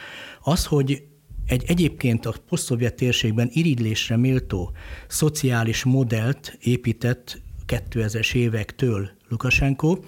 az, 0.42 0.64
hogy 0.66 1.02
egy 1.46 1.64
egyébként 1.66 2.26
a 2.26 2.34
posztszovjet 2.48 2.94
térségben 2.94 3.48
irigylésre 3.52 4.16
méltó 4.16 4.72
szociális 5.08 5.84
modellt 5.84 6.56
épített 6.60 7.40
2000-es 7.66 8.34
évektől 8.34 9.10
Lukasenko. 9.28 9.98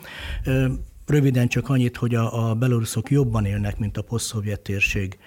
Röviden 1.06 1.48
csak 1.48 1.68
annyit, 1.68 1.96
hogy 1.96 2.14
a, 2.14 2.48
a 2.48 2.54
beloruszok 2.54 3.10
jobban 3.10 3.44
élnek, 3.44 3.78
mint 3.78 3.96
a 3.96 4.02
posztszovjet 4.02 4.60
térség 4.60 5.18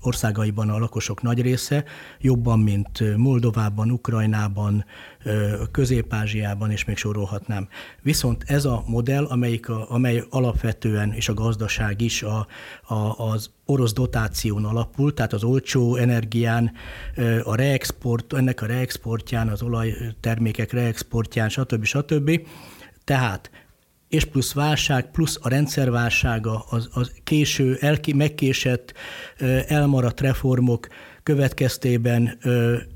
országaiban 0.00 0.70
a 0.70 0.78
lakosok 0.78 1.22
nagy 1.22 1.40
része, 1.40 1.84
jobban, 2.20 2.58
mint 2.60 3.16
Moldovában, 3.16 3.90
Ukrajnában, 3.90 4.84
Közép-Ázsiában, 5.70 6.70
és 6.70 6.84
még 6.84 6.96
sorolhatnám. 6.96 7.68
Viszont 8.02 8.44
ez 8.46 8.64
a 8.64 8.84
modell, 8.86 9.24
amelyik 9.24 9.68
a, 9.68 9.90
amely 9.90 10.24
alapvetően, 10.30 11.12
és 11.12 11.28
a 11.28 11.34
gazdaság 11.34 12.00
is 12.00 12.22
a, 12.22 12.46
a, 12.82 13.28
az 13.30 13.50
orosz 13.64 13.92
dotáción 13.92 14.64
alapul, 14.64 15.14
tehát 15.14 15.32
az 15.32 15.44
olcsó 15.44 15.96
energián, 15.96 16.72
a 17.44 17.54
reexport, 17.54 18.32
ennek 18.32 18.62
a 18.62 18.66
reexportján, 18.66 19.48
az 19.48 19.62
olajtermékek 19.62 20.72
reexportján, 20.72 21.48
stb. 21.48 21.84
stb. 21.84 22.40
Tehát 23.04 23.50
és 24.08 24.24
plusz 24.24 24.52
válság, 24.52 25.10
plusz 25.10 25.38
a 25.42 25.48
rendszerválsága, 25.48 26.64
az, 26.70 26.88
az 26.92 27.12
késő, 27.24 27.76
elki, 27.80 28.12
megkésett, 28.12 28.92
elmaradt 29.66 30.20
reformok 30.20 30.88
következtében 31.22 32.38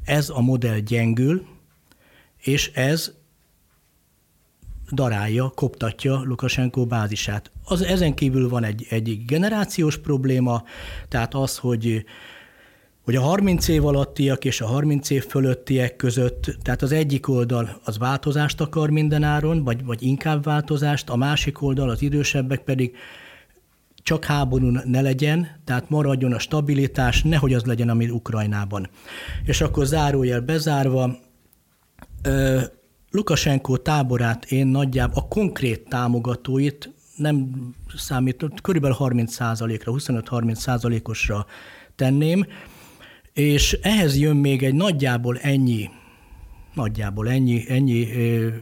ez 0.05 0.29
a 0.29 0.41
modell 0.41 0.79
gyengül, 0.79 1.47
és 2.37 2.71
ez 2.75 3.13
darálja, 4.93 5.53
koptatja 5.55 6.23
Lukasenko 6.25 6.87
bázisát. 6.87 7.51
Az, 7.65 7.83
ezen 7.83 8.15
kívül 8.15 8.49
van 8.49 8.65
egy, 8.65 8.87
egy 8.89 9.25
generációs 9.27 9.99
probléma, 9.99 10.65
tehát 11.09 11.35
az, 11.35 11.57
hogy 11.57 12.05
hogy 13.05 13.17
a 13.17 13.21
30 13.21 13.69
év 13.69 13.87
alattiak 13.87 14.45
és 14.45 14.61
a 14.61 14.67
30 14.67 15.11
év 15.11 15.27
fölöttiek 15.27 15.97
között, 15.97 16.57
tehát 16.63 16.83
az 16.83 16.93
egyik 16.93 17.29
oldal 17.29 17.81
az 17.85 17.99
változást 17.99 18.61
akar 18.61 18.91
mindenáron, 18.91 19.65
vagy, 19.65 19.85
vagy 19.85 20.03
inkább 20.03 20.45
változást, 20.45 21.11
a 21.11 21.17
másik 21.17 21.63
oldal, 21.63 21.91
az 21.91 22.03
idősebbek 22.03 22.61
pedig 22.61 22.97
csak 24.03 24.25
háború 24.25 24.71
ne 24.85 25.01
legyen, 25.01 25.49
tehát 25.65 25.91
maradjon 25.91 26.33
a 26.33 26.39
stabilitás, 26.39 27.23
nehogy 27.23 27.55
az 27.55 27.65
legyen, 27.65 27.89
ami 27.89 28.09
Ukrajnában. 28.09 28.89
És 29.45 29.61
akkor 29.61 29.87
zárójel 29.87 30.41
bezárva, 30.41 31.19
Lukasenko 33.11 33.77
táborát 33.77 34.45
én 34.45 34.67
nagyjából 34.67 35.23
a 35.23 35.29
konkrét 35.29 35.89
támogatóit 35.89 36.93
nem 37.17 37.51
számít, 37.97 38.45
körülbelül 38.63 38.97
30 38.97 39.39
ra 39.39 39.47
25-30 39.59 40.55
százalékosra 40.55 41.47
tenném, 41.97 42.47
és 43.33 43.79
ehhez 43.83 44.19
jön 44.19 44.37
még 44.37 44.63
egy 44.63 44.75
nagyjából 44.75 45.39
ennyi, 45.39 45.89
nagyjából 46.75 47.29
ennyi, 47.29 47.65
ennyi 47.69 48.09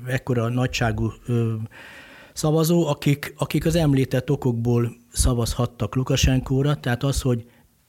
ekkora 0.07 0.49
nagyságú 0.49 1.13
szavazó, 2.33 2.87
akik, 2.87 3.35
akik 3.37 3.67
az 3.67 3.75
említett 3.75 4.31
okokból 4.31 4.97
szavazhattak 5.13 5.95
Lukasenkóra, 5.95 6.75
tehát 6.75 7.03
az, 7.03 7.21
hogy 7.21 7.45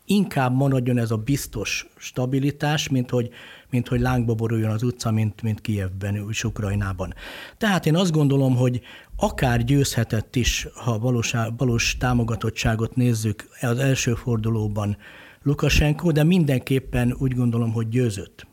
inkább 0.05 0.55
maradjon 0.55 0.97
ez 0.97 1.11
a 1.11 1.17
biztos 1.17 1.87
stabilitás, 1.97 2.89
mint 2.89 3.09
hogy, 3.09 3.29
mint 3.69 3.87
hogy 3.87 3.99
lángba 3.99 4.33
boruljon 4.33 4.71
az 4.71 4.83
utca, 4.83 5.11
mint, 5.11 5.41
mint 5.41 5.61
Kijevben 5.61 6.25
és 6.29 6.43
Ukrajnában. 6.43 7.13
Tehát 7.57 7.85
én 7.85 7.95
azt 7.95 8.11
gondolom, 8.11 8.55
hogy 8.55 8.81
akár 9.15 9.63
győzhetett 9.63 10.35
is, 10.35 10.67
ha 10.73 10.99
valós, 10.99 11.33
valós 11.57 11.97
támogatottságot 11.97 12.95
nézzük 12.95 13.49
az 13.61 13.77
első 13.77 14.13
fordulóban 14.13 14.97
Lukasenko, 15.43 16.11
de 16.11 16.23
mindenképpen 16.23 17.15
úgy 17.17 17.35
gondolom, 17.35 17.71
hogy 17.71 17.89
győzött. 17.89 18.47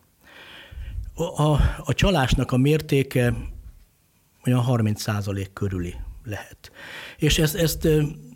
A, 1.15 1.51
a, 1.85 1.95
csalásnak 1.95 2.53
a 2.53 2.57
mértéke 2.57 3.35
olyan 4.47 4.61
30 4.61 5.01
százalék 5.01 5.53
körüli 5.53 5.95
lehet. 6.25 6.71
És 7.17 7.39
ezt, 7.39 7.55
ezt 7.55 7.89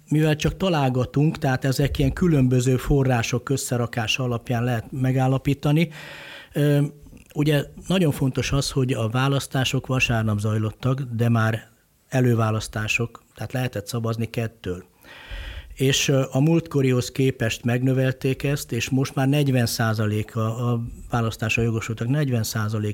mivel 0.08 0.36
csak 0.36 0.56
találgatunk, 0.56 1.38
tehát 1.38 1.64
ezek 1.64 1.98
ilyen 1.98 2.12
különböző 2.12 2.76
források 2.76 3.48
összerakása 3.48 4.22
alapján 4.22 4.64
lehet 4.64 4.92
megállapítani, 4.92 5.88
ugye 7.34 7.64
nagyon 7.86 8.12
fontos 8.12 8.52
az, 8.52 8.70
hogy 8.70 8.92
a 8.92 9.08
választások 9.08 9.86
vasárnap 9.86 10.38
zajlottak, 10.38 11.00
de 11.00 11.28
már 11.28 11.68
előválasztások, 12.08 13.22
tehát 13.34 13.52
lehetett 13.52 13.86
szavazni 13.86 14.26
kettől 14.26 14.84
és 15.74 16.08
a 16.30 16.40
múltkorihoz 16.40 17.10
képest 17.10 17.64
megnövelték 17.64 18.42
ezt, 18.42 18.72
és 18.72 18.88
most 18.88 19.14
már 19.14 19.28
40 19.28 19.66
a, 20.34 20.72
a 20.72 20.80
választásra 21.10 21.62
jogosultak, 21.62 22.08
40 22.08 22.42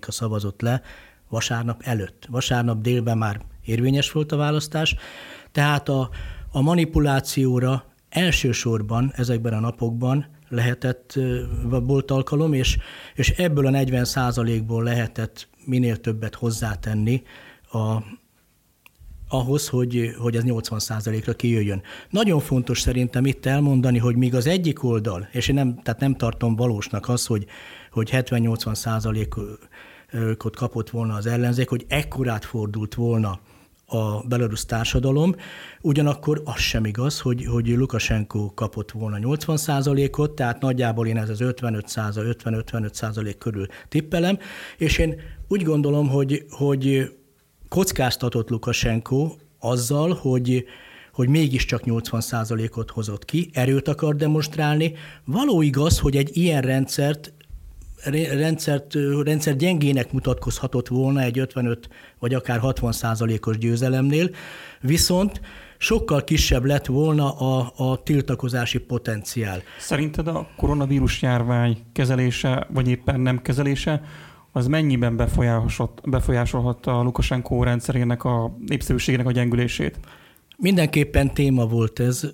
a 0.06 0.10
szavazott 0.12 0.60
le 0.60 0.82
vasárnap 1.28 1.82
előtt. 1.84 2.26
Vasárnap 2.30 2.80
délben 2.80 3.18
már 3.18 3.40
érvényes 3.64 4.12
volt 4.12 4.32
a 4.32 4.36
választás, 4.36 4.96
tehát 5.52 5.88
a, 5.88 6.10
a 6.50 6.60
manipulációra 6.60 7.84
elsősorban 8.08 9.12
ezekben 9.14 9.52
a 9.52 9.60
napokban 9.60 10.26
lehetett, 10.48 11.18
volt 11.68 12.10
alkalom, 12.10 12.52
és, 12.52 12.78
és 13.14 13.30
ebből 13.30 13.66
a 13.66 13.70
40 13.70 14.04
százalékból 14.04 14.82
lehetett 14.82 15.48
minél 15.64 15.96
többet 15.96 16.34
hozzátenni 16.34 17.22
a, 17.70 17.96
ahhoz, 19.28 19.68
hogy, 19.68 20.14
hogy 20.18 20.36
ez 20.36 20.42
80 20.42 20.78
százalékra 20.78 21.32
kijöjjön. 21.32 21.82
Nagyon 22.10 22.40
fontos 22.40 22.80
szerintem 22.80 23.26
itt 23.26 23.46
elmondani, 23.46 23.98
hogy 23.98 24.16
míg 24.16 24.34
az 24.34 24.46
egyik 24.46 24.84
oldal, 24.84 25.28
és 25.32 25.48
én 25.48 25.54
nem, 25.54 25.80
tehát 25.82 26.00
nem 26.00 26.14
tartom 26.14 26.56
valósnak 26.56 27.08
az, 27.08 27.26
hogy, 27.26 27.46
hogy 27.90 28.10
70-80 28.12 28.74
százalékot 28.74 30.56
kapott 30.56 30.90
volna 30.90 31.14
az 31.14 31.26
ellenzék, 31.26 31.68
hogy 31.68 31.84
ekkorát 31.88 32.44
fordult 32.44 32.94
volna 32.94 33.40
a 33.86 34.26
belarusz 34.26 34.64
társadalom, 34.64 35.34
ugyanakkor 35.80 36.42
az 36.44 36.58
sem 36.58 36.84
igaz, 36.84 37.20
hogy, 37.20 37.44
hogy 37.44 37.68
Lukasenko 37.68 38.54
kapott 38.54 38.90
volna 38.90 39.18
80% 39.20 40.18
ot 40.18 40.30
tehát 40.30 40.60
nagyjából 40.60 41.06
én 41.06 41.16
ez 41.16 41.28
az 41.28 41.40
55 41.40 41.84
50-55% 41.94 43.34
körül 43.38 43.66
tippelem, 43.88 44.38
és 44.76 44.98
én 44.98 45.20
úgy 45.48 45.62
gondolom, 45.62 46.08
hogy, 46.08 46.44
hogy 46.50 47.10
kockáztatott 47.68 48.50
Lukasenko 48.50 49.34
azzal, 49.58 50.14
hogy, 50.14 50.64
hogy 51.12 51.28
mégiscsak 51.28 51.84
80 51.84 52.22
ot 52.74 52.90
hozott 52.90 53.24
ki, 53.24 53.50
erőt 53.52 53.88
akar 53.88 54.16
demonstrálni. 54.16 54.94
Való 55.24 55.62
igaz, 55.62 55.98
hogy 55.98 56.16
egy 56.16 56.36
ilyen 56.36 56.62
rendszert 56.62 57.32
rendszert, 58.12 58.94
rendszer 59.22 59.56
gyengének 59.56 60.12
mutatkozhatott 60.12 60.88
volna 60.88 61.20
egy 61.20 61.38
55 61.38 61.88
vagy 62.18 62.34
akár 62.34 62.58
60 62.58 62.92
százalékos 62.92 63.58
győzelemnél, 63.58 64.30
viszont 64.80 65.40
sokkal 65.78 66.24
kisebb 66.24 66.64
lett 66.64 66.86
volna 66.86 67.32
a, 67.32 67.72
a 67.76 68.02
tiltakozási 68.02 68.78
potenciál. 68.78 69.62
Szerinted 69.78 70.28
a 70.28 70.48
koronavírus 70.56 71.22
járvány 71.22 71.78
kezelése, 71.92 72.66
vagy 72.70 72.88
éppen 72.88 73.20
nem 73.20 73.42
kezelése, 73.42 74.02
az 74.56 74.66
mennyiben 74.66 75.16
befolyásolhatta 76.04 76.98
a 76.98 77.02
Lukasenko 77.02 77.62
rendszerének 77.62 78.24
a 78.24 78.56
népszerűségének 78.66 79.26
a 79.26 79.30
gyengülését? 79.30 79.98
Mindenképpen 80.56 81.34
téma 81.34 81.66
volt 81.66 82.00
ez 82.00 82.30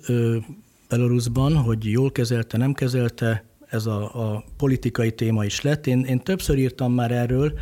Belarusban, 0.89 1.55
hogy 1.55 1.91
jól 1.91 2.11
kezelte, 2.11 2.57
nem 2.57 2.73
kezelte, 2.73 3.45
ez 3.69 3.85
a, 3.85 4.33
a 4.33 4.43
politikai 4.57 5.11
téma 5.11 5.45
is 5.45 5.61
lett. 5.61 5.87
Én, 5.87 5.99
én 6.03 6.19
többször 6.19 6.57
írtam 6.57 6.93
már 6.93 7.11
erről, 7.11 7.53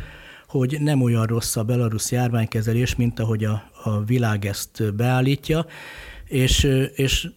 hogy 0.46 0.76
nem 0.80 1.02
olyan 1.02 1.26
rossz 1.26 1.56
a 1.56 1.62
belarusz 1.62 2.12
járványkezelés, 2.12 2.96
mint 2.96 3.18
ahogy 3.18 3.44
a, 3.44 3.62
a 3.84 4.04
világ 4.04 4.44
ezt 4.44 4.94
beállítja, 4.94 5.66
és, 6.24 6.68
és 6.94 7.28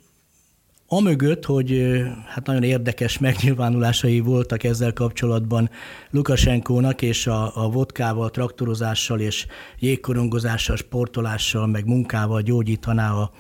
Amögött, 0.88 1.46
hogy 1.46 2.02
hát 2.26 2.46
nagyon 2.46 2.64
érdekes 2.64 3.18
megnyilvánulásai 3.18 4.20
voltak 4.20 4.64
ezzel 4.64 4.94
kapcsolatban 4.94 5.70
Lukasenkónak, 6.10 7.02
és 7.02 7.28
a, 7.28 7.64
a 7.64 7.70
vodkával, 7.70 8.30
traktorozással 8.30 9.20
és 9.20 9.46
jégkorongozással, 9.80 10.76
sportolással, 10.76 11.68
meg 11.68 11.86
munkával 11.86 12.42
gyógyítaná 12.42 13.14
a, 13.14 13.32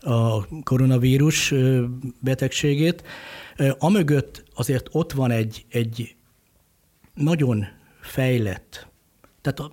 a 0.00 0.46
koronavírus 0.62 1.54
betegségét. 2.20 3.02
Amögött 3.78 4.44
azért 4.54 4.88
ott 4.90 5.12
van 5.12 5.30
egy, 5.30 5.66
egy 5.70 6.16
nagyon 7.14 7.64
fejlett, 8.00 8.88
tehát 9.40 9.72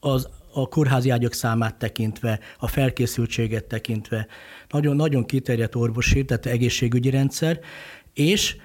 az, 0.00 0.28
a 0.62 0.68
kórházi 0.68 1.10
ágyak 1.10 1.32
számát 1.32 1.74
tekintve, 1.74 2.40
a 2.58 2.66
felkészültséget 2.66 3.64
tekintve, 3.64 4.26
nagyon-nagyon 4.68 5.24
kiterjedt 5.24 5.74
orvosi, 5.74 6.24
tehát 6.24 6.46
egészségügyi 6.46 7.10
rendszer, 7.10 7.60
és 8.14 8.56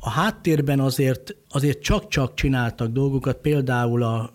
a 0.00 0.10
háttérben 0.10 0.80
azért, 0.80 1.36
azért 1.48 1.80
csak-csak 1.82 2.34
csináltak 2.34 2.88
dolgokat, 2.88 3.36
például 3.36 4.02
a 4.02 4.32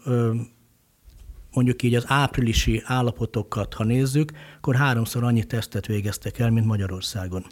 mondjuk 1.53 1.83
így 1.83 1.95
az 1.95 2.03
áprilisi 2.07 2.81
állapotokat, 2.85 3.73
ha 3.73 3.83
nézzük, 3.83 4.31
akkor 4.57 4.75
háromszor 4.75 5.23
annyi 5.23 5.43
tesztet 5.43 5.85
végeztek 5.85 6.39
el, 6.39 6.49
mint 6.49 6.65
Magyarországon. 6.65 7.45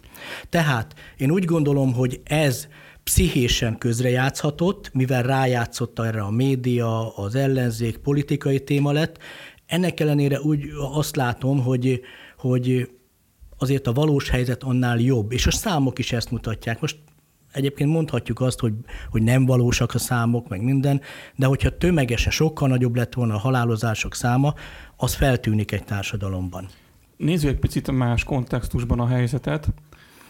Tehát 0.49 0.95
én 1.17 1.31
úgy 1.31 1.45
gondolom, 1.45 1.93
hogy 1.93 2.21
ez 2.23 2.67
pszichésen 3.03 3.77
közrejátszhatott, 3.77 4.93
mivel 4.93 5.23
rájátszott 5.23 5.99
erre 5.99 6.21
a 6.21 6.31
média, 6.31 7.15
az 7.15 7.35
ellenzék, 7.35 7.97
politikai 7.97 8.59
téma 8.59 8.91
lett. 8.91 9.17
Ennek 9.65 9.99
ellenére 9.99 10.41
úgy 10.41 10.69
azt 10.93 11.15
látom, 11.15 11.63
hogy, 11.63 12.01
hogy 12.37 12.89
azért 13.57 13.87
a 13.87 13.93
valós 13.93 14.29
helyzet 14.29 14.63
annál 14.63 14.99
jobb, 14.99 15.31
és 15.31 15.47
a 15.47 15.51
számok 15.51 15.99
is 15.99 16.11
ezt 16.11 16.31
mutatják. 16.31 16.81
Most 16.81 16.97
Egyébként 17.53 17.89
mondhatjuk 17.89 18.39
azt, 18.39 18.59
hogy, 18.59 18.73
hogy 19.09 19.21
nem 19.21 19.45
valósak 19.45 19.93
a 19.93 19.97
számok, 19.97 20.47
meg 20.47 20.61
minden, 20.61 21.01
de 21.35 21.45
hogyha 21.45 21.77
tömegesen 21.77 22.31
sokkal 22.31 22.67
nagyobb 22.67 22.95
lett 22.95 23.13
volna 23.13 23.33
a 23.33 23.37
halálozások 23.37 24.15
száma, 24.15 24.53
az 24.97 25.13
feltűnik 25.13 25.71
egy 25.71 25.83
társadalomban. 25.83 26.67
Nézzük 27.17 27.49
egy 27.49 27.59
picit 27.59 27.91
más 27.91 28.23
kontextusban 28.23 28.99
a 28.99 29.07
helyzetet. 29.07 29.67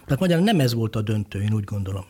Tehát 0.05 0.19
magyarán 0.19 0.43
nem 0.43 0.59
ez 0.59 0.73
volt 0.73 0.95
a 0.95 1.01
döntő, 1.01 1.41
én 1.41 1.53
úgy 1.53 1.63
gondolom. 1.63 2.05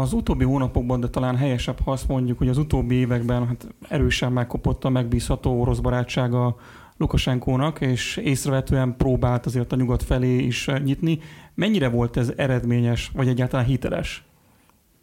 Az 0.00 0.12
utóbbi 0.12 0.44
hónapokban, 0.44 1.00
de 1.00 1.08
talán 1.08 1.36
helyesebb, 1.36 1.80
ha 1.80 1.90
azt 1.90 2.08
mondjuk, 2.08 2.38
hogy 2.38 2.48
az 2.48 2.58
utóbbi 2.58 2.94
években 2.94 3.46
hát 3.46 3.66
erősen 3.88 4.32
megkopott 4.32 4.84
a 4.84 4.88
megbízható 4.88 5.60
orosz 5.60 5.78
barátsága 5.78 6.56
Lukasenkónak, 6.96 7.80
és 7.80 8.16
észrevetően 8.16 8.96
próbált 8.96 9.46
azért 9.46 9.72
a 9.72 9.76
nyugat 9.76 10.02
felé 10.02 10.36
is 10.36 10.66
nyitni. 10.84 11.18
Mennyire 11.54 11.88
volt 11.88 12.16
ez 12.16 12.32
eredményes, 12.36 13.10
vagy 13.14 13.28
egyáltalán 13.28 13.66
hiteles? 13.66 14.24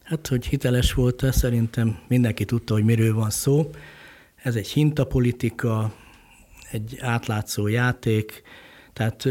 Hát, 0.04 0.28
hogy 0.28 0.46
hiteles 0.46 0.94
volt, 0.94 1.26
szerintem 1.32 1.98
mindenki 2.08 2.46
tudta, 2.46 2.74
hogy 2.74 2.84
miről 2.84 3.14
van 3.14 3.30
szó. 3.30 3.70
Ez 4.36 4.56
egy 4.56 4.68
hintapolitika, 4.68 5.92
egy 6.72 6.98
átlátszó 7.02 7.68
játék, 7.68 8.42
tehát 8.94 9.28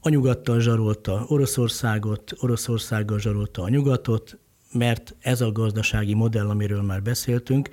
a 0.00 0.08
nyugattal 0.08 0.60
zsarolta 0.60 1.24
Oroszországot, 1.28 2.32
Oroszországgal 2.40 3.18
zsarolta 3.18 3.62
a 3.62 3.68
nyugatot, 3.68 4.38
mert 4.72 5.14
ez 5.20 5.40
a 5.40 5.52
gazdasági 5.52 6.14
modell, 6.14 6.48
amiről 6.48 6.82
már 6.82 7.02
beszéltünk, 7.02 7.68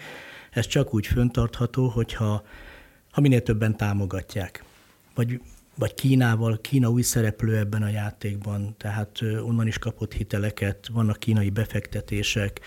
ez 0.51 0.67
csak 0.67 0.93
úgy 0.93 1.07
föntartható, 1.07 1.87
hogyha 1.87 2.43
ha 3.11 3.21
minél 3.21 3.41
többen 3.41 3.77
támogatják. 3.77 4.63
Vagy, 5.15 5.41
vagy 5.75 5.93
Kínával, 5.93 6.59
Kína 6.61 6.89
új 6.89 7.01
szereplő 7.01 7.57
ebben 7.57 7.83
a 7.83 7.89
játékban, 7.89 8.75
tehát 8.77 9.21
onnan 9.21 9.67
is 9.67 9.77
kapott 9.77 10.13
hiteleket, 10.13 10.87
vannak 10.93 11.19
kínai 11.19 11.49
befektetések. 11.49 12.59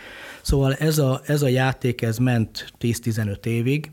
Szóval 0.42 0.74
ez 0.74 0.98
a, 0.98 1.20
ez 1.24 1.42
a 1.42 1.48
játék, 1.48 2.02
ez 2.02 2.18
ment 2.18 2.72
10-15 2.80 3.46
évig, 3.46 3.90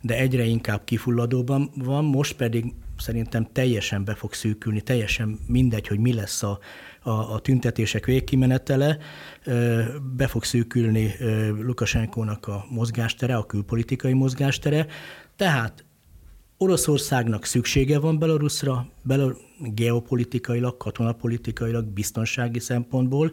de 0.00 0.16
egyre 0.16 0.44
inkább 0.44 0.84
kifulladóban 0.84 1.70
van, 1.74 2.04
most 2.04 2.36
pedig 2.36 2.74
szerintem 2.98 3.48
teljesen 3.52 4.04
be 4.04 4.14
fog 4.14 4.32
szűkülni, 4.32 4.80
teljesen 4.80 5.38
mindegy, 5.46 5.86
hogy 5.86 5.98
mi 5.98 6.12
lesz 6.12 6.42
a, 6.42 6.58
a, 7.06 7.34
a 7.34 7.38
tüntetések 7.38 8.04
végkimenetele, 8.04 8.98
be 10.16 10.26
fog 10.26 10.44
szűkülni 10.44 11.14
Lukasenkónak 11.60 12.46
a 12.46 12.64
mozgástere, 12.68 13.36
a 13.36 13.46
külpolitikai 13.46 14.12
mozgástere, 14.12 14.86
tehát 15.36 15.84
Oroszországnak 16.58 17.44
szüksége 17.44 17.98
van 17.98 18.18
Belarusra, 18.18 18.86
Belar- 19.02 19.36
geopolitikailag, 19.58 20.76
katonapolitikailag, 20.76 21.84
biztonsági 21.84 22.58
szempontból. 22.58 23.32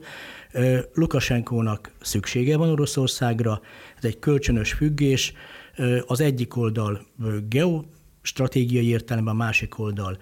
Lukasenkónak 0.93 1.91
szüksége 2.01 2.57
van 2.57 2.69
Oroszországra, 2.69 3.61
ez 3.97 4.03
egy 4.03 4.19
kölcsönös 4.19 4.73
függés. 4.73 5.33
Az 6.05 6.19
egyik 6.19 6.55
oldal 6.55 7.05
geostratégiai 7.49 8.87
értelemben, 8.87 9.33
a 9.33 9.37
másik 9.37 9.79
oldal 9.79 10.17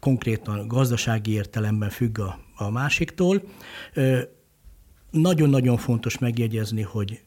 konkrétan 0.00 0.68
gazdasági 0.68 1.32
értelemben 1.32 1.90
függ 1.90 2.18
a, 2.18 2.38
a 2.56 2.70
másiktól. 2.70 3.42
Nagyon-nagyon 5.10 5.76
fontos 5.76 6.18
megjegyezni, 6.18 6.82
hogy 6.82 7.20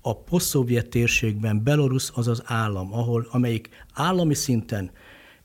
a 0.00 0.16
posztszovjet 0.16 0.88
térségben 0.88 1.62
Belarus 1.62 2.10
az 2.14 2.28
az 2.28 2.42
állam, 2.44 2.94
ahol, 2.94 3.26
amelyik 3.30 3.68
állami 3.92 4.34
szinten 4.34 4.90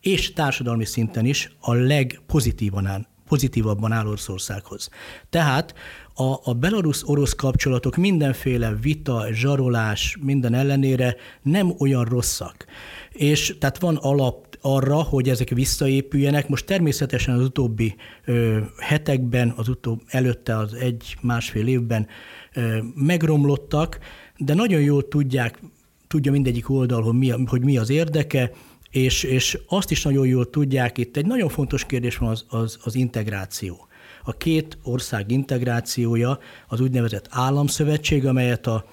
és 0.02 0.34
társadalmi 0.34 0.86
szinten 0.86 1.26
is 1.26 1.52
a 1.60 1.74
legpozitívabban 1.74 2.86
áll, 2.86 3.06
pozitívabban 3.28 3.92
áll 3.92 4.06
Oroszországhoz. 4.08 4.90
Tehát 5.30 5.74
a, 6.14 6.50
a 6.50 6.54
belarusz-orosz 6.54 7.34
kapcsolatok 7.34 7.96
mindenféle 7.96 8.76
vita, 8.82 9.28
zsarolás, 9.32 10.18
minden 10.22 10.54
ellenére 10.54 11.16
nem 11.42 11.74
olyan 11.80 12.04
rosszak. 12.04 12.66
És 13.12 13.56
tehát 13.60 13.80
van 13.80 13.96
alap 13.96 14.51
arra, 14.62 14.96
hogy 14.96 15.30
ezek 15.30 15.50
visszaépüljenek. 15.50 16.48
Most 16.48 16.66
természetesen 16.66 17.36
az 17.36 17.44
utóbbi 17.44 17.96
ö, 18.26 18.60
hetekben, 18.78 19.54
az 19.56 19.70
utóbbi 19.70 20.04
előtte 20.08 20.58
az 20.58 20.74
egy-másfél 20.74 21.68
évben 21.68 22.08
ö, 22.54 22.78
megromlottak, 22.96 24.00
de 24.38 24.54
nagyon 24.54 24.82
jól 24.82 25.08
tudják, 25.08 25.60
tudja 26.08 26.32
mindegyik 26.32 26.70
oldal, 26.70 27.02
hogy 27.02 27.14
mi, 27.14 27.30
hogy 27.46 27.64
mi 27.64 27.78
az 27.78 27.90
érdeke, 27.90 28.52
és, 28.92 29.24
és 29.24 29.60
azt 29.68 29.92
is 29.92 30.04
nagyon 30.04 30.28
jól 30.28 30.50
tudják, 30.50 30.98
itt 30.98 31.18
egy 31.18 31.26
nagyon 31.26 31.50
fontos 31.50 31.86
kérdés 31.86 32.18
van 32.18 32.30
az, 32.30 32.46
az, 32.48 32.78
az 32.84 32.96
integráció. 32.96 33.88
A 34.24 34.32
két 34.32 34.78
ország 34.84 35.32
integrációja 35.32 36.40
az 36.68 36.80
úgynevezett 36.80 37.28
államszövetség, 37.30 38.26
amelyet 38.26 38.68
a, 38.68 38.86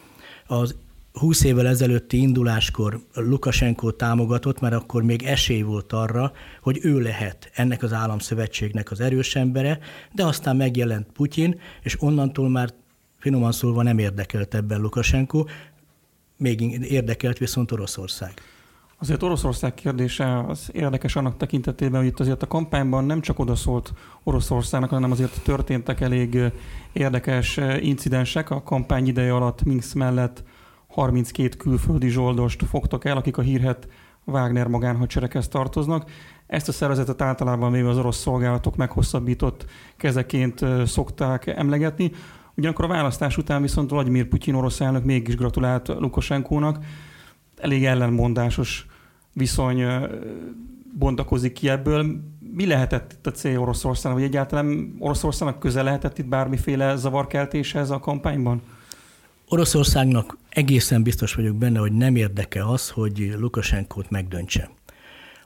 az 0.46 0.76
20 1.12 1.44
évvel 1.44 1.66
ezelőtti 1.66 2.20
induláskor 2.20 3.00
Lukasenko 3.14 3.90
támogatott, 3.90 4.60
mert 4.60 4.74
akkor 4.74 5.02
még 5.02 5.22
esély 5.22 5.62
volt 5.62 5.92
arra, 5.92 6.32
hogy 6.62 6.78
ő 6.82 7.00
lehet 7.00 7.50
ennek 7.54 7.82
az 7.82 7.92
államszövetségnek 7.92 8.90
az 8.90 9.00
erős 9.00 9.36
embere, 9.36 9.78
de 10.12 10.24
aztán 10.24 10.56
megjelent 10.56 11.06
Putyin, 11.12 11.60
és 11.82 12.02
onnantól 12.02 12.48
már 12.48 12.74
finoman 13.18 13.52
szólva 13.52 13.82
nem 13.82 13.98
érdekelt 13.98 14.54
ebben 14.54 14.80
Lukasenko, 14.80 15.44
még 16.36 16.60
érdekelt 16.90 17.38
viszont 17.38 17.72
Oroszország. 17.72 18.32
Azért 19.00 19.22
Oroszország 19.22 19.74
kérdése 19.74 20.44
az 20.48 20.68
érdekes 20.72 21.16
annak 21.16 21.36
tekintetében, 21.36 22.00
hogy 22.00 22.08
itt 22.08 22.20
azért 22.20 22.42
a 22.42 22.46
kampányban 22.46 23.04
nem 23.04 23.20
csak 23.20 23.38
odaszólt 23.38 23.92
Oroszországnak, 24.22 24.90
hanem 24.90 25.10
azért 25.10 25.40
történtek 25.42 26.00
elég 26.00 26.38
érdekes 26.92 27.60
incidensek 27.80 28.50
a 28.50 28.62
kampány 28.62 29.06
ideje 29.06 29.34
alatt 29.34 29.62
Minsk 29.62 29.94
mellett 29.94 30.42
32 30.88 31.56
külföldi 31.56 32.08
zsoldost 32.08 32.64
fogtak 32.64 33.04
el, 33.04 33.16
akik 33.16 33.36
a 33.36 33.42
hírhet 33.42 33.88
Wagner 34.24 34.66
magánhadsereghez 34.66 35.48
tartoznak. 35.48 36.10
Ezt 36.46 36.68
a 36.68 36.72
szervezetet 36.72 37.22
általában 37.22 37.70
még 37.70 37.84
az 37.84 37.98
orosz 37.98 38.16
szolgálatok 38.16 38.76
meghosszabbított 38.76 39.64
kezeként 39.96 40.64
szokták 40.86 41.46
emlegetni. 41.46 42.12
Ugyanakkor 42.56 42.84
a 42.84 42.88
választás 42.88 43.36
után 43.36 43.62
viszont 43.62 43.90
Vladimir 43.90 44.28
Putyin 44.28 44.54
orosz 44.54 44.80
elnök 44.80 45.04
mégis 45.04 45.36
gratulált 45.36 45.88
Lukasenkónak. 45.88 46.84
Elég 47.56 47.84
ellenmondásos 47.84 48.86
viszony 49.32 49.84
bontakozik 50.98 51.52
ki 51.52 51.68
ebből. 51.68 52.06
Mi 52.52 52.66
lehetett 52.66 53.12
itt 53.12 53.26
a 53.26 53.30
cél 53.30 53.58
Oroszországnak, 53.58 54.20
vagy 54.20 54.28
egyáltalán 54.28 54.96
Oroszországnak 54.98 55.58
közel 55.58 55.84
lehetett 55.84 56.18
itt 56.18 56.26
bármiféle 56.26 56.96
zavarkeltéshez 56.96 57.90
a 57.90 57.98
kampányban? 57.98 58.62
Oroszországnak 59.50 60.36
egészen 60.48 61.02
biztos 61.02 61.34
vagyok 61.34 61.56
benne, 61.56 61.78
hogy 61.78 61.92
nem 61.92 62.16
érdeke 62.16 62.68
az, 62.68 62.88
hogy 62.88 63.34
Lukasenkót 63.38 64.10
megdöntse. 64.10 64.70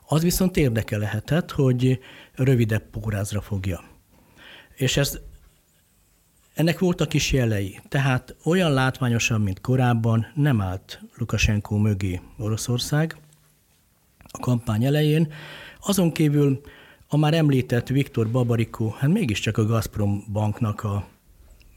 Az 0.07 0.23
viszont 0.23 0.57
érdeke 0.57 0.97
lehetett, 0.97 1.51
hogy 1.51 1.99
rövidebb 2.35 2.83
pórázra 2.91 3.41
fogja. 3.41 3.85
És 4.75 4.97
ez, 4.97 5.19
ennek 6.55 6.79
voltak 6.79 7.15
is 7.15 7.33
jelei. 7.33 7.81
Tehát 7.88 8.37
olyan 8.45 8.73
látványosan, 8.73 9.41
mint 9.41 9.61
korábban 9.61 10.27
nem 10.35 10.61
állt 10.61 11.01
Lukasenko 11.17 11.77
mögé 11.77 12.21
Oroszország 12.38 13.17
a 14.19 14.38
kampány 14.38 14.85
elején. 14.85 15.33
Azon 15.81 16.12
kívül 16.12 16.61
a 17.09 17.17
már 17.17 17.35
említett 17.35 17.88
Viktor 17.88 18.31
Babarikó, 18.31 18.88
hát 18.99 19.11
mégiscsak 19.11 19.59
a 19.59 19.65
Gazprom 19.65 20.25
banknak 20.33 20.85
a 20.85 21.09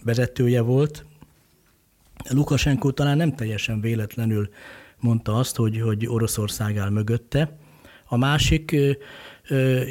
vezetője 0.03 0.61
volt, 0.61 1.05
Lukasenko 2.29 2.91
talán 2.91 3.17
nem 3.17 3.35
teljesen 3.35 3.81
véletlenül 3.81 4.49
mondta 4.99 5.35
azt, 5.35 5.55
hogy, 5.55 5.81
hogy 5.81 6.07
Oroszország 6.07 6.77
áll 6.77 6.89
mögötte. 6.89 7.57
A 8.05 8.17
másik 8.17 8.75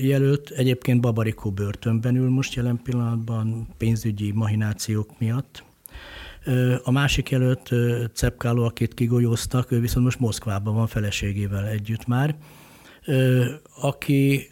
jelölt 0.03 0.51
egyébként 0.51 1.01
Babarikó 1.01 1.51
börtönben 1.51 2.17
ül 2.17 2.31
most 2.31 2.55
jelen 2.55 2.81
pillanatban 2.83 3.69
pénzügyi 3.77 4.33
mahinációk 4.33 5.19
miatt. 5.19 5.65
A 6.83 6.91
másik 6.91 7.31
jelölt 7.31 7.71
Cepkáló, 8.13 8.65
akit 8.65 8.95
kigolyóztak, 8.95 9.71
ő 9.71 9.81
viszont 9.81 10.05
most 10.05 10.19
Moszkvában 10.19 10.75
van 10.75 10.87
feleségével 10.87 11.67
együtt 11.67 12.07
már, 12.07 12.37
aki 13.81 14.49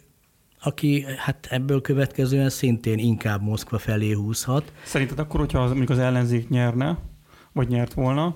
aki 0.65 1.05
hát 1.17 1.47
ebből 1.49 1.81
következően 1.81 2.49
szintén 2.49 2.97
inkább 2.97 3.41
Moszkva 3.41 3.77
felé 3.77 4.11
húzhat. 4.11 4.71
Szerinted 4.85 5.19
akkor, 5.19 5.39
hogyha 5.39 5.59
az, 5.59 5.67
mondjuk 5.67 5.89
az 5.89 5.97
ellenzék 5.97 6.49
nyerne, 6.49 6.97
vagy 7.53 7.67
nyert 7.67 7.93
volna, 7.93 8.35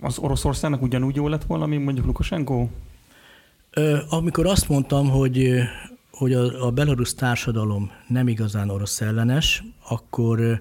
az 0.00 0.18
Oroszországnak 0.18 0.82
ugyanúgy 0.82 1.16
jó 1.16 1.28
lett 1.28 1.44
volna, 1.44 1.66
mint 1.66 1.84
mondjuk 1.84 2.06
Lukasenko? 2.06 2.68
Amikor 4.08 4.46
azt 4.46 4.68
mondtam, 4.68 5.08
hogy, 5.08 5.60
hogy 6.12 6.32
a, 6.32 6.66
a 6.66 6.70
belarusz 6.70 7.14
társadalom 7.14 7.90
nem 8.08 8.28
igazán 8.28 8.70
orosz 8.70 9.00
ellenes, 9.00 9.62
akkor, 9.88 10.60